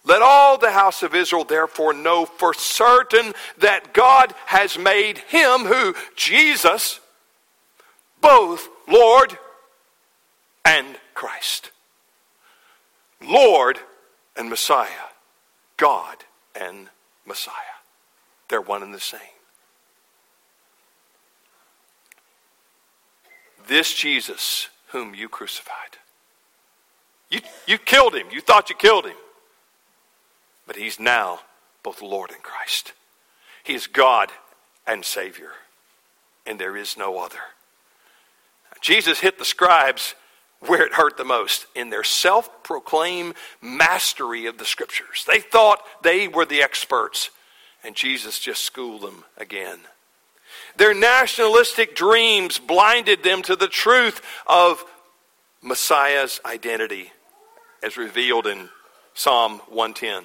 Let 0.05 0.21
all 0.21 0.59
the 0.59 0.73
house 0.73 1.03
of 1.03 1.15
Israel 1.15 1.45
therefore 1.45 1.95
know 1.95 2.27
for 2.27 2.53
certain 2.53 3.33
that 3.57 3.95
God 3.95 4.35
has 4.45 4.77
made 4.77 5.17
him, 5.17 5.61
who? 5.61 5.95
Jesus, 6.17 7.01
both 8.21 8.69
Lord 8.87 9.39
and 10.67 10.87
Christ. 11.15 11.71
Lord 13.23 13.79
and 14.37 14.51
Messiah. 14.51 15.09
God 15.79 16.19
and 16.55 16.91
Messiah. 17.31 17.79
They're 18.49 18.61
one 18.61 18.83
and 18.83 18.93
the 18.93 18.99
same. 18.99 19.21
This 23.69 23.95
Jesus 23.95 24.69
whom 24.89 25.15
you 25.15 25.29
crucified. 25.29 25.99
You, 27.31 27.39
you 27.69 27.79
killed 27.79 28.17
him. 28.17 28.27
You 28.33 28.41
thought 28.41 28.69
you 28.69 28.75
killed 28.75 29.07
him. 29.07 29.15
But 30.67 30.75
he's 30.75 30.99
now 30.99 31.41
both 31.85 32.03
Lord 32.03 32.33
and 32.33 32.43
Christ. 32.43 32.95
He 33.63 33.75
is 33.75 33.87
God 33.87 34.33
and 34.89 35.05
Savior. 35.05 35.53
And 36.45 36.59
there 36.59 36.77
is 36.77 36.97
no 36.97 37.21
other. 37.21 37.39
Jesus 38.81 39.21
hit 39.21 39.39
the 39.39 39.45
scribes 39.45 40.17
where 40.61 40.85
it 40.85 40.95
hurt 40.95 41.17
the 41.17 41.25
most 41.25 41.67
in 41.75 41.91
their 41.91 42.05
self 42.05 42.63
proclaimed 42.63 43.35
mastery 43.63 44.47
of 44.47 44.59
the 44.59 44.65
scriptures. 44.65 45.25
They 45.27 45.41
thought 45.41 45.83
they 46.03 46.29
were 46.29 46.45
the 46.45 46.63
experts, 46.63 47.31
and 47.83 47.95
Jesus 47.95 48.39
just 48.39 48.63
schooled 48.63 49.03
them 49.03 49.25
again. 49.37 49.81
Their 50.77 50.95
nationalistic 50.95 51.95
dreams 51.95 52.59
blinded 52.59 53.23
them 53.23 53.43
to 53.43 53.57
the 53.57 53.69
truth 53.69 54.23
of 54.47 54.85
Messiah's 55.63 56.41
identity 56.45 57.13
as 57.83 57.97
revealed 57.97 58.47
in 58.47 58.69
Psalm 59.15 59.61
110. 59.69 60.25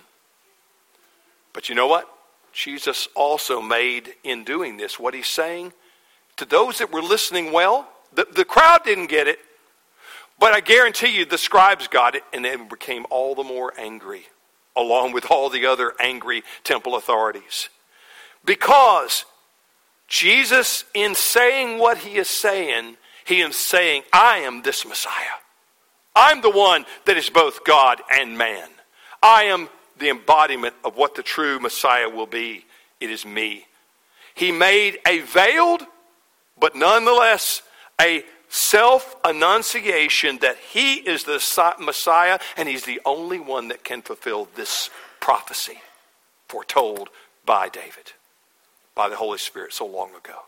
But 1.53 1.69
you 1.69 1.75
know 1.75 1.87
what? 1.87 2.09
Jesus 2.53 3.07
also 3.15 3.61
made 3.61 4.13
in 4.23 4.43
doing 4.43 4.77
this 4.77 4.99
what 4.99 5.13
he's 5.13 5.27
saying 5.27 5.73
to 6.37 6.45
those 6.45 6.77
that 6.77 6.91
were 6.91 7.01
listening 7.01 7.51
well. 7.51 7.87
The, 8.13 8.27
the 8.33 8.45
crowd 8.45 8.83
didn't 8.83 9.07
get 9.07 9.27
it, 9.27 9.39
but 10.39 10.53
I 10.53 10.59
guarantee 10.59 11.17
you 11.17 11.25
the 11.25 11.37
scribes 11.37 11.87
got 11.87 12.15
it 12.15 12.23
and 12.33 12.43
they 12.43 12.55
became 12.55 13.05
all 13.09 13.35
the 13.35 13.43
more 13.43 13.73
angry, 13.79 14.27
along 14.75 15.13
with 15.13 15.31
all 15.31 15.49
the 15.49 15.65
other 15.65 15.93
angry 15.99 16.43
temple 16.63 16.95
authorities. 16.95 17.69
Because 18.43 19.25
Jesus, 20.07 20.83
in 20.93 21.15
saying 21.15 21.79
what 21.79 21.99
he 21.99 22.15
is 22.15 22.29
saying, 22.29 22.97
he 23.25 23.41
is 23.41 23.55
saying, 23.55 24.03
I 24.13 24.39
am 24.39 24.61
this 24.61 24.85
Messiah. 24.85 25.39
I'm 26.15 26.41
the 26.41 26.51
one 26.51 26.85
that 27.05 27.17
is 27.17 27.29
both 27.29 27.63
God 27.65 28.01
and 28.11 28.37
man. 28.37 28.69
I 29.21 29.45
am 29.45 29.69
the 29.97 30.09
embodiment 30.09 30.75
of 30.83 30.95
what 30.95 31.15
the 31.15 31.23
true 31.23 31.59
Messiah 31.59 32.09
will 32.09 32.27
be. 32.27 32.65
It 32.99 33.09
is 33.09 33.25
me. 33.25 33.65
He 34.35 34.51
made 34.51 34.99
a 35.07 35.19
veiled, 35.21 35.81
but 36.59 36.75
nonetheless 36.75 37.61
a 37.99 38.23
self 38.55 39.17
annunciation 39.25 40.37
that 40.37 40.55
he 40.57 40.95
is 40.95 41.25
the 41.25 41.43
Messiah 41.79 42.39
and 42.55 42.69
he's 42.69 42.85
the 42.85 43.01
only 43.05 43.37
one 43.37 43.67
that 43.67 43.83
can 43.83 44.01
fulfill 44.01 44.47
this 44.55 44.89
prophecy 45.19 45.79
foretold 46.47 47.09
by 47.45 47.67
David, 47.67 48.13
by 48.95 49.09
the 49.09 49.17
Holy 49.17 49.37
Spirit 49.37 49.73
so 49.73 49.85
long 49.85 50.11
ago. 50.11 50.39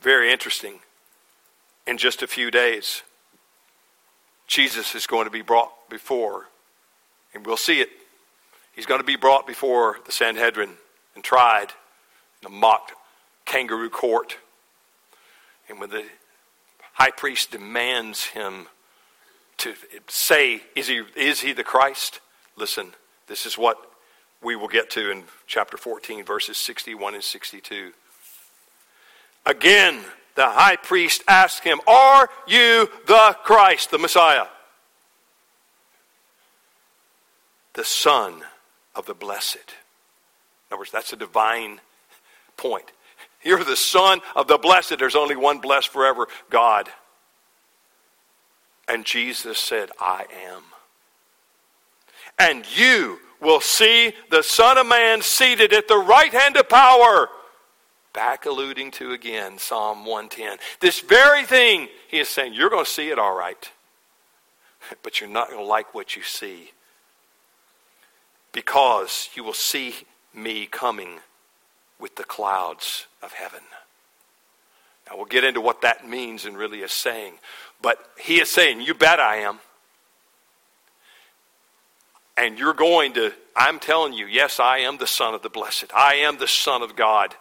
Very 0.00 0.30
interesting. 0.30 0.78
In 1.86 1.98
just 1.98 2.22
a 2.22 2.26
few 2.26 2.50
days, 2.50 3.02
Jesus 4.46 4.94
is 4.94 5.06
going 5.06 5.24
to 5.24 5.30
be 5.30 5.42
brought 5.42 5.72
before, 5.90 6.48
and 7.34 7.44
we'll 7.44 7.56
see 7.56 7.80
it. 7.80 7.88
He's 8.76 8.86
going 8.86 9.00
to 9.00 9.06
be 9.06 9.16
brought 9.16 9.46
before 9.46 9.98
the 10.06 10.12
Sanhedrin 10.12 10.70
and 11.14 11.24
tried 11.24 11.68
in 12.40 12.46
a 12.46 12.50
mock 12.50 12.92
kangaroo 13.44 13.90
court. 13.90 14.38
And 15.68 15.80
when 15.80 15.90
the 15.90 16.04
high 16.94 17.10
priest 17.10 17.50
demands 17.50 18.24
him 18.26 18.66
to 19.58 19.74
say, 20.08 20.62
Is 20.74 20.88
he, 20.88 21.02
is 21.16 21.40
he 21.40 21.52
the 21.52 21.64
Christ? 21.64 22.20
Listen, 22.56 22.92
this 23.26 23.46
is 23.46 23.58
what 23.58 23.78
we 24.42 24.56
will 24.56 24.68
get 24.68 24.90
to 24.90 25.10
in 25.10 25.24
chapter 25.46 25.76
14, 25.76 26.24
verses 26.24 26.56
61 26.58 27.14
and 27.14 27.24
62. 27.24 27.92
Again, 29.46 30.00
the 30.34 30.48
high 30.48 30.76
priest 30.76 31.22
asked 31.28 31.64
him, 31.64 31.80
Are 31.86 32.28
you 32.46 32.88
the 33.06 33.36
Christ, 33.42 33.90
the 33.90 33.98
Messiah? 33.98 34.46
The 37.74 37.84
Son 37.84 38.42
of 38.94 39.06
the 39.06 39.14
Blessed. 39.14 39.56
In 39.56 40.72
other 40.74 40.78
words, 40.78 40.90
that's 40.90 41.12
a 41.12 41.16
divine 41.16 41.80
point. 42.56 42.92
You're 43.44 43.62
the 43.62 43.76
Son 43.76 44.20
of 44.34 44.48
the 44.48 44.58
Blessed. 44.58 44.98
There's 44.98 45.14
only 45.14 45.36
one 45.36 45.58
blessed 45.58 45.88
forever 45.88 46.26
God. 46.50 46.88
And 48.88 49.04
Jesus 49.04 49.58
said, 49.58 49.90
I 50.00 50.24
am. 50.46 50.62
And 52.38 52.64
you 52.76 53.18
will 53.40 53.60
see 53.60 54.12
the 54.30 54.42
Son 54.42 54.78
of 54.78 54.86
Man 54.86 55.22
seated 55.22 55.72
at 55.72 55.88
the 55.88 55.96
right 55.96 56.32
hand 56.32 56.56
of 56.56 56.68
power. 56.68 57.28
Back 58.12 58.46
alluding 58.46 58.90
to 58.92 59.12
again 59.12 59.58
Psalm 59.58 60.06
110. 60.06 60.58
This 60.80 61.00
very 61.00 61.44
thing, 61.44 61.88
he 62.08 62.18
is 62.18 62.28
saying, 62.28 62.54
you're 62.54 62.70
going 62.70 62.84
to 62.84 62.90
see 62.90 63.10
it 63.10 63.18
all 63.18 63.36
right. 63.36 63.70
But 65.02 65.18
you're 65.18 65.30
not 65.30 65.48
going 65.48 65.60
to 65.60 65.66
like 65.66 65.94
what 65.94 66.14
you 66.14 66.22
see. 66.22 66.70
Because 68.52 69.30
you 69.34 69.42
will 69.42 69.54
see 69.54 69.94
me 70.34 70.66
coming 70.66 71.20
with 71.98 72.16
the 72.16 72.24
clouds 72.24 73.06
of 73.22 73.32
heaven. 73.32 73.60
Now, 75.08 75.16
we'll 75.16 75.26
get 75.26 75.44
into 75.44 75.60
what 75.60 75.82
that 75.82 76.08
means 76.08 76.44
and 76.44 76.56
really 76.56 76.80
is 76.80 76.92
saying. 76.92 77.34
But 77.82 77.98
he 78.18 78.40
is 78.40 78.50
saying, 78.50 78.80
You 78.80 78.94
bet 78.94 79.20
I 79.20 79.36
am. 79.36 79.58
And 82.36 82.58
you're 82.58 82.74
going 82.74 83.12
to, 83.14 83.32
I'm 83.54 83.78
telling 83.78 84.12
you, 84.12 84.26
yes, 84.26 84.58
I 84.58 84.78
am 84.78 84.96
the 84.96 85.06
Son 85.06 85.34
of 85.34 85.42
the 85.42 85.48
Blessed. 85.48 85.86
I 85.94 86.16
am 86.16 86.38
the 86.38 86.48
Son 86.48 86.82
of 86.82 86.96
God. 86.96 87.32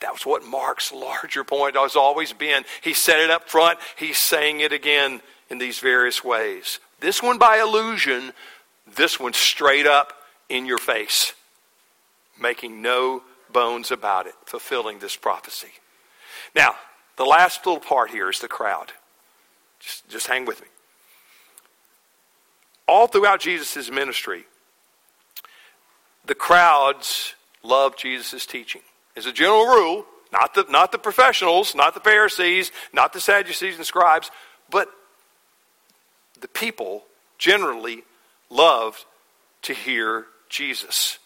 That 0.00 0.12
was 0.12 0.26
what 0.26 0.44
Mark's 0.44 0.92
larger 0.92 1.42
point 1.42 1.74
has 1.74 1.96
always 1.96 2.34
been. 2.34 2.64
He 2.82 2.92
said 2.92 3.18
it 3.18 3.30
up 3.30 3.48
front, 3.48 3.78
he's 3.96 4.18
saying 4.18 4.60
it 4.60 4.72
again 4.72 5.22
in 5.48 5.56
these 5.56 5.78
various 5.78 6.22
ways. 6.22 6.80
This 7.00 7.22
one 7.22 7.38
by 7.38 7.60
illusion, 7.60 8.32
this 8.94 9.18
one 9.18 9.32
straight 9.32 9.86
up 9.86 10.12
in 10.50 10.66
your 10.66 10.78
face 10.78 11.32
making 12.40 12.82
no 12.82 13.22
bones 13.52 13.90
about 13.90 14.26
it, 14.26 14.34
fulfilling 14.46 14.98
this 14.98 15.16
prophecy. 15.16 15.72
Now, 16.54 16.74
the 17.16 17.24
last 17.24 17.66
little 17.66 17.80
part 17.80 18.10
here 18.10 18.30
is 18.30 18.38
the 18.38 18.48
crowd. 18.48 18.92
Just, 19.78 20.08
just 20.08 20.26
hang 20.26 20.44
with 20.46 20.60
me. 20.60 20.66
All 22.86 23.06
throughout 23.06 23.40
Jesus' 23.40 23.90
ministry, 23.90 24.44
the 26.26 26.34
crowds 26.34 27.34
loved 27.62 27.98
Jesus' 27.98 28.46
teaching. 28.46 28.82
As 29.16 29.26
a 29.26 29.32
general 29.32 29.66
rule, 29.66 30.06
not 30.32 30.54
the, 30.54 30.64
not 30.68 30.92
the 30.92 30.98
professionals, 30.98 31.74
not 31.74 31.94
the 31.94 32.00
Pharisees, 32.00 32.72
not 32.92 33.12
the 33.12 33.20
Sadducees 33.20 33.76
and 33.76 33.86
scribes, 33.86 34.30
but 34.70 34.88
the 36.40 36.48
people 36.48 37.04
generally 37.38 38.02
loved 38.48 39.04
to 39.62 39.74
hear 39.74 40.26
Jesus. 40.48 41.19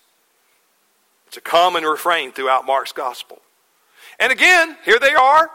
It's 1.34 1.38
a 1.38 1.50
common 1.50 1.82
refrain 1.82 2.30
throughout 2.30 2.64
Mark's 2.64 2.92
gospel. 2.92 3.42
And 4.20 4.30
again, 4.30 4.76
here 4.84 5.00
they 5.00 5.14
are 5.14 5.50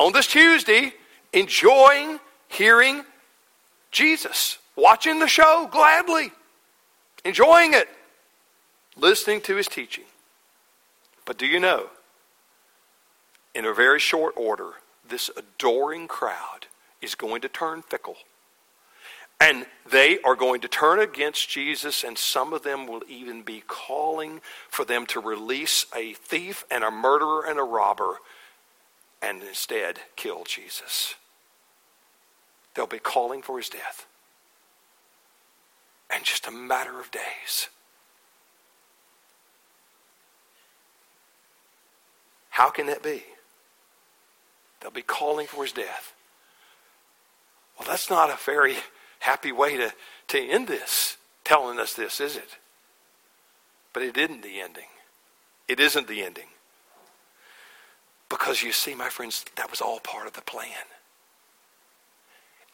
on 0.00 0.12
this 0.12 0.26
Tuesday 0.26 0.94
enjoying 1.32 2.18
hearing 2.48 3.04
Jesus, 3.92 4.58
watching 4.74 5.20
the 5.20 5.28
show 5.28 5.68
gladly, 5.70 6.32
enjoying 7.24 7.72
it, 7.72 7.88
listening 8.96 9.42
to 9.42 9.54
his 9.54 9.68
teaching. 9.68 10.06
But 11.24 11.38
do 11.38 11.46
you 11.46 11.60
know, 11.60 11.90
in 13.54 13.64
a 13.64 13.72
very 13.72 14.00
short 14.00 14.34
order, 14.36 14.72
this 15.08 15.30
adoring 15.36 16.08
crowd 16.08 16.66
is 17.00 17.14
going 17.14 17.42
to 17.42 17.48
turn 17.48 17.82
fickle. 17.82 18.16
And 19.40 19.66
they 19.90 20.18
are 20.22 20.34
going 20.34 20.60
to 20.62 20.68
turn 20.68 20.98
against 20.98 21.48
Jesus, 21.48 22.02
and 22.02 22.18
some 22.18 22.52
of 22.52 22.64
them 22.64 22.86
will 22.86 23.02
even 23.08 23.42
be 23.42 23.62
calling 23.66 24.40
for 24.68 24.84
them 24.84 25.06
to 25.06 25.20
release 25.20 25.86
a 25.94 26.14
thief 26.14 26.64
and 26.70 26.82
a 26.82 26.90
murderer 26.90 27.46
and 27.46 27.58
a 27.58 27.62
robber 27.62 28.18
and 29.22 29.42
instead 29.42 30.00
kill 30.16 30.44
Jesus. 30.44 31.14
They'll 32.74 32.86
be 32.86 32.98
calling 32.98 33.42
for 33.42 33.58
his 33.58 33.68
death. 33.68 34.06
And 36.10 36.24
just 36.24 36.46
a 36.46 36.50
matter 36.50 36.98
of 37.00 37.10
days. 37.10 37.68
How 42.50 42.70
can 42.70 42.86
that 42.86 43.02
be? 43.02 43.22
They'll 44.80 44.90
be 44.90 45.02
calling 45.02 45.46
for 45.46 45.62
his 45.62 45.72
death. 45.72 46.14
Well, 47.78 47.88
that's 47.88 48.10
not 48.10 48.30
a 48.30 48.38
very 48.44 48.76
happy 49.20 49.52
way 49.52 49.76
to, 49.76 49.92
to 50.28 50.38
end 50.38 50.68
this, 50.68 51.16
telling 51.44 51.78
us 51.78 51.94
this, 51.94 52.20
is 52.20 52.36
it? 52.36 52.56
But 53.92 54.02
it 54.02 54.16
isn't 54.16 54.42
the 54.42 54.60
ending. 54.60 54.88
It 55.66 55.80
isn't 55.80 56.08
the 56.08 56.22
ending. 56.22 56.48
Because 58.28 58.62
you 58.62 58.72
see, 58.72 58.94
my 58.94 59.08
friends, 59.08 59.44
that 59.56 59.70
was 59.70 59.80
all 59.80 60.00
part 60.00 60.26
of 60.26 60.34
the 60.34 60.42
plan. 60.42 60.68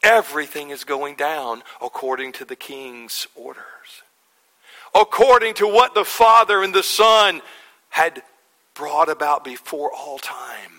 Everything 0.03 0.69
is 0.69 0.83
going 0.83 1.15
down 1.15 1.63
according 1.81 2.33
to 2.33 2.45
the 2.45 2.55
king's 2.55 3.27
orders, 3.35 4.03
according 4.93 5.55
to 5.55 5.67
what 5.67 5.95
the 5.95 6.05
Father 6.05 6.61
and 6.61 6.73
the 6.73 6.83
Son 6.83 7.41
had 7.89 8.21
brought 8.75 9.09
about 9.09 9.43
before 9.43 9.91
all 9.91 10.19
time 10.19 10.74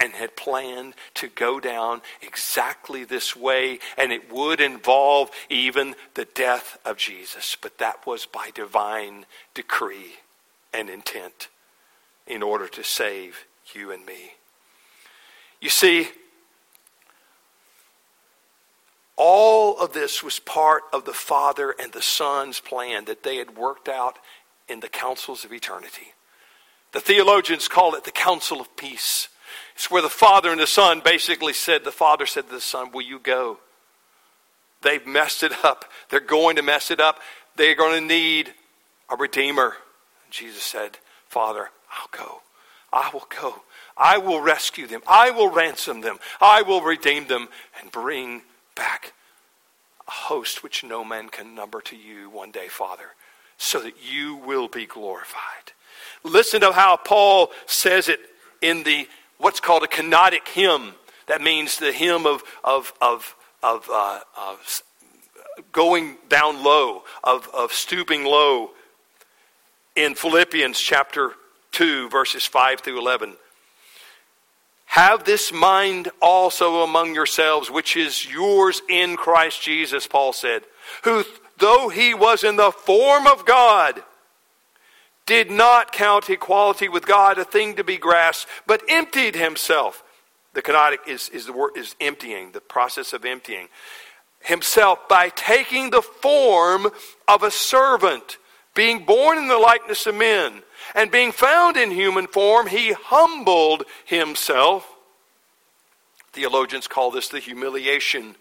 and 0.00 0.14
had 0.14 0.34
planned 0.34 0.94
to 1.14 1.28
go 1.28 1.60
down 1.60 2.00
exactly 2.22 3.04
this 3.04 3.36
way, 3.36 3.78
and 3.98 4.12
it 4.12 4.32
would 4.32 4.60
involve 4.60 5.30
even 5.50 5.94
the 6.14 6.24
death 6.24 6.78
of 6.84 6.96
Jesus. 6.96 7.56
But 7.60 7.78
that 7.78 8.06
was 8.06 8.24
by 8.24 8.50
divine 8.54 9.26
decree 9.54 10.14
and 10.72 10.88
intent 10.88 11.48
in 12.26 12.42
order 12.42 12.66
to 12.68 12.82
save 12.82 13.44
you 13.74 13.90
and 13.90 14.06
me. 14.06 14.32
You 15.60 15.68
see, 15.68 16.08
all 19.16 19.78
of 19.78 19.92
this 19.92 20.22
was 20.22 20.38
part 20.38 20.84
of 20.94 21.04
the 21.04 21.12
Father 21.12 21.74
and 21.78 21.92
the 21.92 22.00
Son's 22.00 22.58
plan 22.58 23.04
that 23.04 23.22
they 23.22 23.36
had 23.36 23.56
worked 23.56 23.86
out 23.86 24.18
in 24.66 24.80
the 24.80 24.88
councils 24.88 25.44
of 25.44 25.52
eternity. 25.52 26.14
The 26.92 27.00
theologians 27.00 27.68
call 27.68 27.94
it 27.94 28.04
the 28.04 28.10
counsel 28.10 28.62
of 28.62 28.74
peace. 28.76 29.28
It's 29.74 29.90
where 29.90 30.02
the 30.02 30.08
Father 30.08 30.50
and 30.50 30.60
the 30.60 30.66
Son 30.66 31.00
basically 31.04 31.52
said, 31.52 31.84
the 31.84 31.92
Father 31.92 32.26
said 32.26 32.48
to 32.48 32.54
the 32.54 32.60
Son, 32.60 32.90
Will 32.92 33.02
you 33.02 33.18
go? 33.18 33.58
They've 34.82 35.06
messed 35.06 35.42
it 35.42 35.64
up. 35.64 35.84
They're 36.08 36.20
going 36.20 36.56
to 36.56 36.62
mess 36.62 36.90
it 36.90 37.00
up. 37.00 37.20
They're 37.56 37.74
going 37.74 38.00
to 38.00 38.06
need 38.06 38.54
a 39.10 39.16
Redeemer. 39.16 39.76
And 40.24 40.32
Jesus 40.32 40.62
said, 40.62 40.98
Father, 41.28 41.70
I'll 41.90 42.08
go. 42.10 42.42
I 42.92 43.10
will 43.12 43.26
go. 43.40 43.62
I 43.96 44.18
will 44.18 44.40
rescue 44.40 44.86
them. 44.86 45.02
I 45.06 45.30
will 45.30 45.50
ransom 45.50 46.00
them. 46.00 46.18
I 46.40 46.62
will 46.62 46.80
redeem 46.80 47.26
them 47.26 47.48
and 47.80 47.92
bring 47.92 48.42
back 48.74 49.12
a 50.08 50.10
host 50.10 50.62
which 50.62 50.82
no 50.82 51.04
man 51.04 51.28
can 51.28 51.54
number 51.54 51.80
to 51.82 51.96
you 51.96 52.30
one 52.30 52.50
day, 52.50 52.68
Father, 52.68 53.14
so 53.58 53.80
that 53.80 53.94
you 54.02 54.36
will 54.36 54.68
be 54.68 54.86
glorified. 54.86 55.72
Listen 56.24 56.62
to 56.62 56.72
how 56.72 56.96
Paul 56.96 57.50
says 57.66 58.08
it 58.08 58.20
in 58.60 58.82
the 58.82 59.06
what's 59.40 59.60
called 59.60 59.82
a 59.82 59.88
kenotic 59.88 60.46
hymn. 60.48 60.94
That 61.26 61.40
means 61.40 61.78
the 61.78 61.92
hymn 61.92 62.26
of, 62.26 62.42
of, 62.62 62.92
of, 63.00 63.34
of, 63.62 63.88
uh, 63.90 64.20
of 64.36 64.82
going 65.72 66.16
down 66.28 66.62
low, 66.62 67.02
of, 67.24 67.48
of 67.54 67.72
stooping 67.72 68.24
low 68.24 68.70
in 69.96 70.14
Philippians 70.14 70.78
chapter 70.78 71.32
2, 71.72 72.08
verses 72.08 72.44
5 72.46 72.80
through 72.80 72.98
11. 72.98 73.34
Have 74.86 75.24
this 75.24 75.52
mind 75.52 76.08
also 76.20 76.82
among 76.82 77.14
yourselves, 77.14 77.70
which 77.70 77.96
is 77.96 78.26
yours 78.26 78.82
in 78.88 79.16
Christ 79.16 79.62
Jesus, 79.62 80.06
Paul 80.06 80.32
said, 80.32 80.62
who, 81.04 81.24
though 81.58 81.88
he 81.88 82.12
was 82.12 82.42
in 82.42 82.56
the 82.56 82.72
form 82.72 83.26
of 83.28 83.46
God, 83.46 84.02
did 85.30 85.48
not 85.48 85.92
count 85.92 86.28
equality 86.28 86.88
with 86.88 87.06
God 87.06 87.38
a 87.38 87.44
thing 87.44 87.76
to 87.76 87.84
be 87.84 87.98
grasped, 87.98 88.50
but 88.66 88.82
emptied 88.88 89.36
himself. 89.36 90.02
The 90.54 90.60
kenotic 90.60 91.06
is, 91.06 91.28
is 91.28 91.46
the 91.46 91.52
word 91.52 91.76
is 91.76 91.94
emptying, 92.00 92.50
the 92.50 92.60
process 92.60 93.12
of 93.12 93.24
emptying 93.24 93.68
himself 94.40 95.08
by 95.08 95.28
taking 95.28 95.90
the 95.90 96.02
form 96.02 96.88
of 97.28 97.44
a 97.44 97.50
servant, 97.52 98.38
being 98.74 99.04
born 99.04 99.38
in 99.38 99.46
the 99.46 99.58
likeness 99.58 100.04
of 100.04 100.16
men, 100.16 100.64
and 100.96 101.12
being 101.12 101.30
found 101.30 101.76
in 101.76 101.92
human 101.92 102.26
form, 102.26 102.66
he 102.66 102.92
humbled 102.92 103.84
himself. 104.04 104.96
Theologians 106.32 106.88
call 106.88 107.12
this 107.12 107.28
the 107.28 107.38
humiliation 107.38 108.34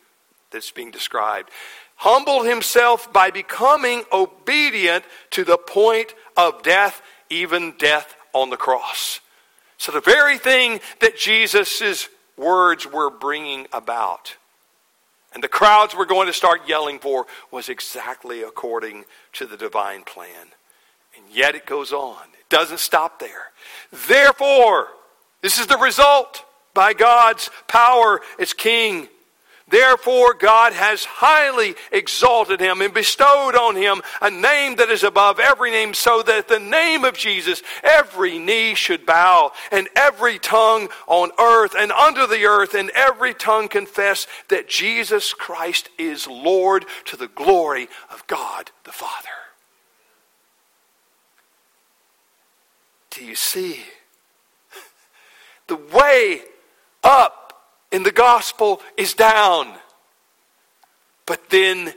that's 0.49 0.71
being 0.71 0.89
described. 0.89 1.51
Humbled 1.97 2.47
himself 2.47 3.11
by 3.13 3.29
becoming 3.29 4.03
obedient 4.11 5.03
to 5.31 5.43
the 5.43 5.57
point 5.57 6.15
of 6.47 6.63
death, 6.63 7.01
even 7.29 7.73
death 7.77 8.15
on 8.33 8.49
the 8.49 8.57
cross. 8.57 9.19
So, 9.77 9.91
the 9.91 10.01
very 10.01 10.37
thing 10.37 10.81
that 10.99 11.17
Jesus' 11.17 12.09
words 12.37 12.85
were 12.85 13.09
bringing 13.09 13.67
about 13.71 14.35
and 15.33 15.43
the 15.43 15.47
crowds 15.47 15.95
were 15.95 16.05
going 16.05 16.27
to 16.27 16.33
start 16.33 16.67
yelling 16.67 16.99
for 16.99 17.27
was 17.51 17.69
exactly 17.69 18.41
according 18.41 19.05
to 19.33 19.45
the 19.45 19.57
divine 19.57 20.03
plan. 20.03 20.47
And 21.15 21.25
yet 21.31 21.55
it 21.55 21.65
goes 21.65 21.91
on, 21.91 22.23
it 22.33 22.49
doesn't 22.49 22.79
stop 22.79 23.19
there. 23.19 23.51
Therefore, 24.07 24.87
this 25.41 25.59
is 25.59 25.67
the 25.67 25.77
result 25.77 26.43
by 26.73 26.93
God's 26.93 27.49
power 27.67 28.21
as 28.39 28.53
king 28.53 29.07
Therefore, 29.69 30.33
God 30.33 30.73
has 30.73 31.05
highly 31.05 31.75
exalted 31.91 32.59
him 32.59 32.81
and 32.81 32.93
bestowed 32.93 33.55
on 33.55 33.75
him 33.75 34.01
a 34.21 34.31
name 34.31 34.77
that 34.77 34.89
is 34.89 35.03
above 35.03 35.39
every 35.39 35.69
name, 35.69 35.93
so 35.93 36.23
that 36.23 36.47
the 36.47 36.59
name 36.59 37.05
of 37.05 37.15
Jesus 37.15 37.61
every 37.83 38.39
knee 38.39 38.73
should 38.73 39.05
bow, 39.05 39.51
and 39.71 39.87
every 39.95 40.39
tongue 40.39 40.89
on 41.07 41.29
earth 41.39 41.75
and 41.77 41.91
under 41.91 42.25
the 42.25 42.45
earth, 42.45 42.73
and 42.73 42.89
every 42.91 43.33
tongue 43.33 43.67
confess 43.67 44.25
that 44.47 44.67
Jesus 44.67 45.33
Christ 45.33 45.89
is 45.97 46.25
Lord 46.27 46.85
to 47.05 47.15
the 47.15 47.27
glory 47.27 47.89
of 48.11 48.25
God 48.25 48.71
the 48.85 48.91
Father. 48.91 49.29
Do 53.11 53.23
you 53.23 53.35
see? 53.35 53.83
The 55.67 55.75
way 55.75 56.41
up 57.03 57.48
in 57.91 58.03
the 58.03 58.11
gospel 58.11 58.81
is 58.97 59.13
down. 59.13 59.73
But 61.25 61.49
then 61.49 61.93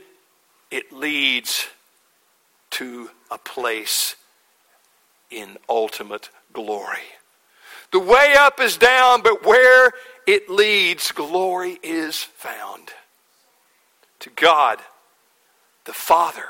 it 0.71 0.91
leads 0.91 1.67
to 2.71 3.09
a 3.29 3.37
place 3.37 4.15
in 5.29 5.57
ultimate 5.69 6.29
glory. 6.51 6.97
The 7.91 7.99
way 7.99 8.35
up 8.37 8.59
is 8.59 8.77
down, 8.77 9.21
but 9.21 9.45
where 9.45 9.91
it 10.25 10.49
leads, 10.49 11.11
glory 11.11 11.79
is 11.83 12.23
found. 12.23 12.89
To 14.21 14.29
God, 14.31 14.79
the 15.85 15.93
Father, 15.93 16.45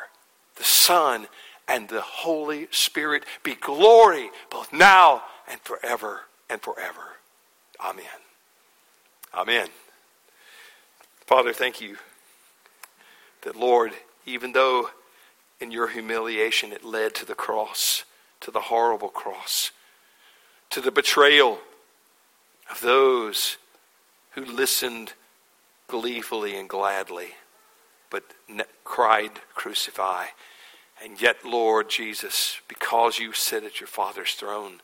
the 0.55 0.63
Son, 0.63 1.27
and 1.67 1.89
the 1.89 2.01
Holy 2.01 2.67
Spirit 2.71 3.23
be 3.43 3.55
glory 3.55 4.29
both 4.49 4.71
now 4.71 5.23
and 5.49 5.59
forever 5.61 6.21
and 6.49 6.61
forever. 6.61 7.17
Amen. 7.83 8.05
Amen. 9.33 9.67
Father, 11.25 11.53
thank 11.53 11.81
you 11.81 11.97
that, 13.41 13.55
Lord, 13.55 13.93
even 14.25 14.51
though 14.51 14.89
in 15.59 15.71
your 15.71 15.87
humiliation 15.87 16.71
it 16.71 16.83
led 16.83 17.15
to 17.15 17.25
the 17.25 17.33
cross, 17.33 18.03
to 18.41 18.51
the 18.51 18.59
horrible 18.59 19.09
cross, 19.09 19.71
to 20.69 20.81
the 20.81 20.91
betrayal 20.91 21.59
of 22.69 22.81
those 22.81 23.57
who 24.31 24.45
listened 24.45 25.13
gleefully 25.87 26.55
and 26.55 26.69
gladly, 26.69 27.29
but 28.09 28.23
cried, 28.83 29.31
Crucify. 29.55 30.25
And 31.03 31.19
yet, 31.19 31.43
Lord 31.43 31.89
Jesus, 31.89 32.61
because 32.67 33.17
you 33.17 33.33
sit 33.33 33.63
at 33.63 33.79
your 33.79 33.87
Father's 33.87 34.33
throne, 34.33 34.81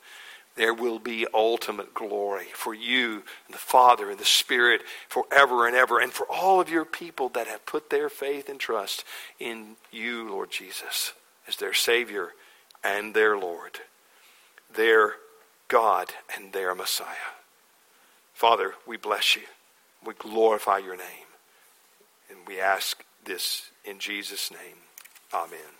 there 0.59 0.73
will 0.73 0.99
be 0.99 1.25
ultimate 1.33 1.93
glory 1.93 2.47
for 2.53 2.73
you 2.73 3.23
and 3.45 3.53
the 3.53 3.57
Father 3.57 4.09
and 4.09 4.19
the 4.19 4.25
Spirit 4.25 4.81
forever 5.07 5.65
and 5.65 5.73
ever, 5.73 6.01
and 6.01 6.11
for 6.11 6.27
all 6.29 6.59
of 6.59 6.69
your 6.69 6.83
people 6.83 7.29
that 7.29 7.47
have 7.47 7.65
put 7.65 7.89
their 7.89 8.09
faith 8.09 8.49
and 8.49 8.59
trust 8.59 9.05
in 9.39 9.77
you, 9.89 10.29
Lord 10.29 10.51
Jesus, 10.51 11.13
as 11.47 11.55
their 11.55 11.73
Savior 11.73 12.33
and 12.83 13.13
their 13.13 13.37
Lord, 13.37 13.79
their 14.75 15.13
God 15.69 16.09
and 16.35 16.51
their 16.51 16.75
Messiah. 16.75 17.07
Father, 18.33 18.73
we 18.85 18.97
bless 18.97 19.37
you. 19.37 19.43
We 20.05 20.13
glorify 20.13 20.79
your 20.79 20.97
name. 20.97 21.27
And 22.29 22.39
we 22.45 22.59
ask 22.59 23.01
this 23.23 23.69
in 23.85 23.99
Jesus' 23.99 24.51
name. 24.51 24.75
Amen. 25.33 25.78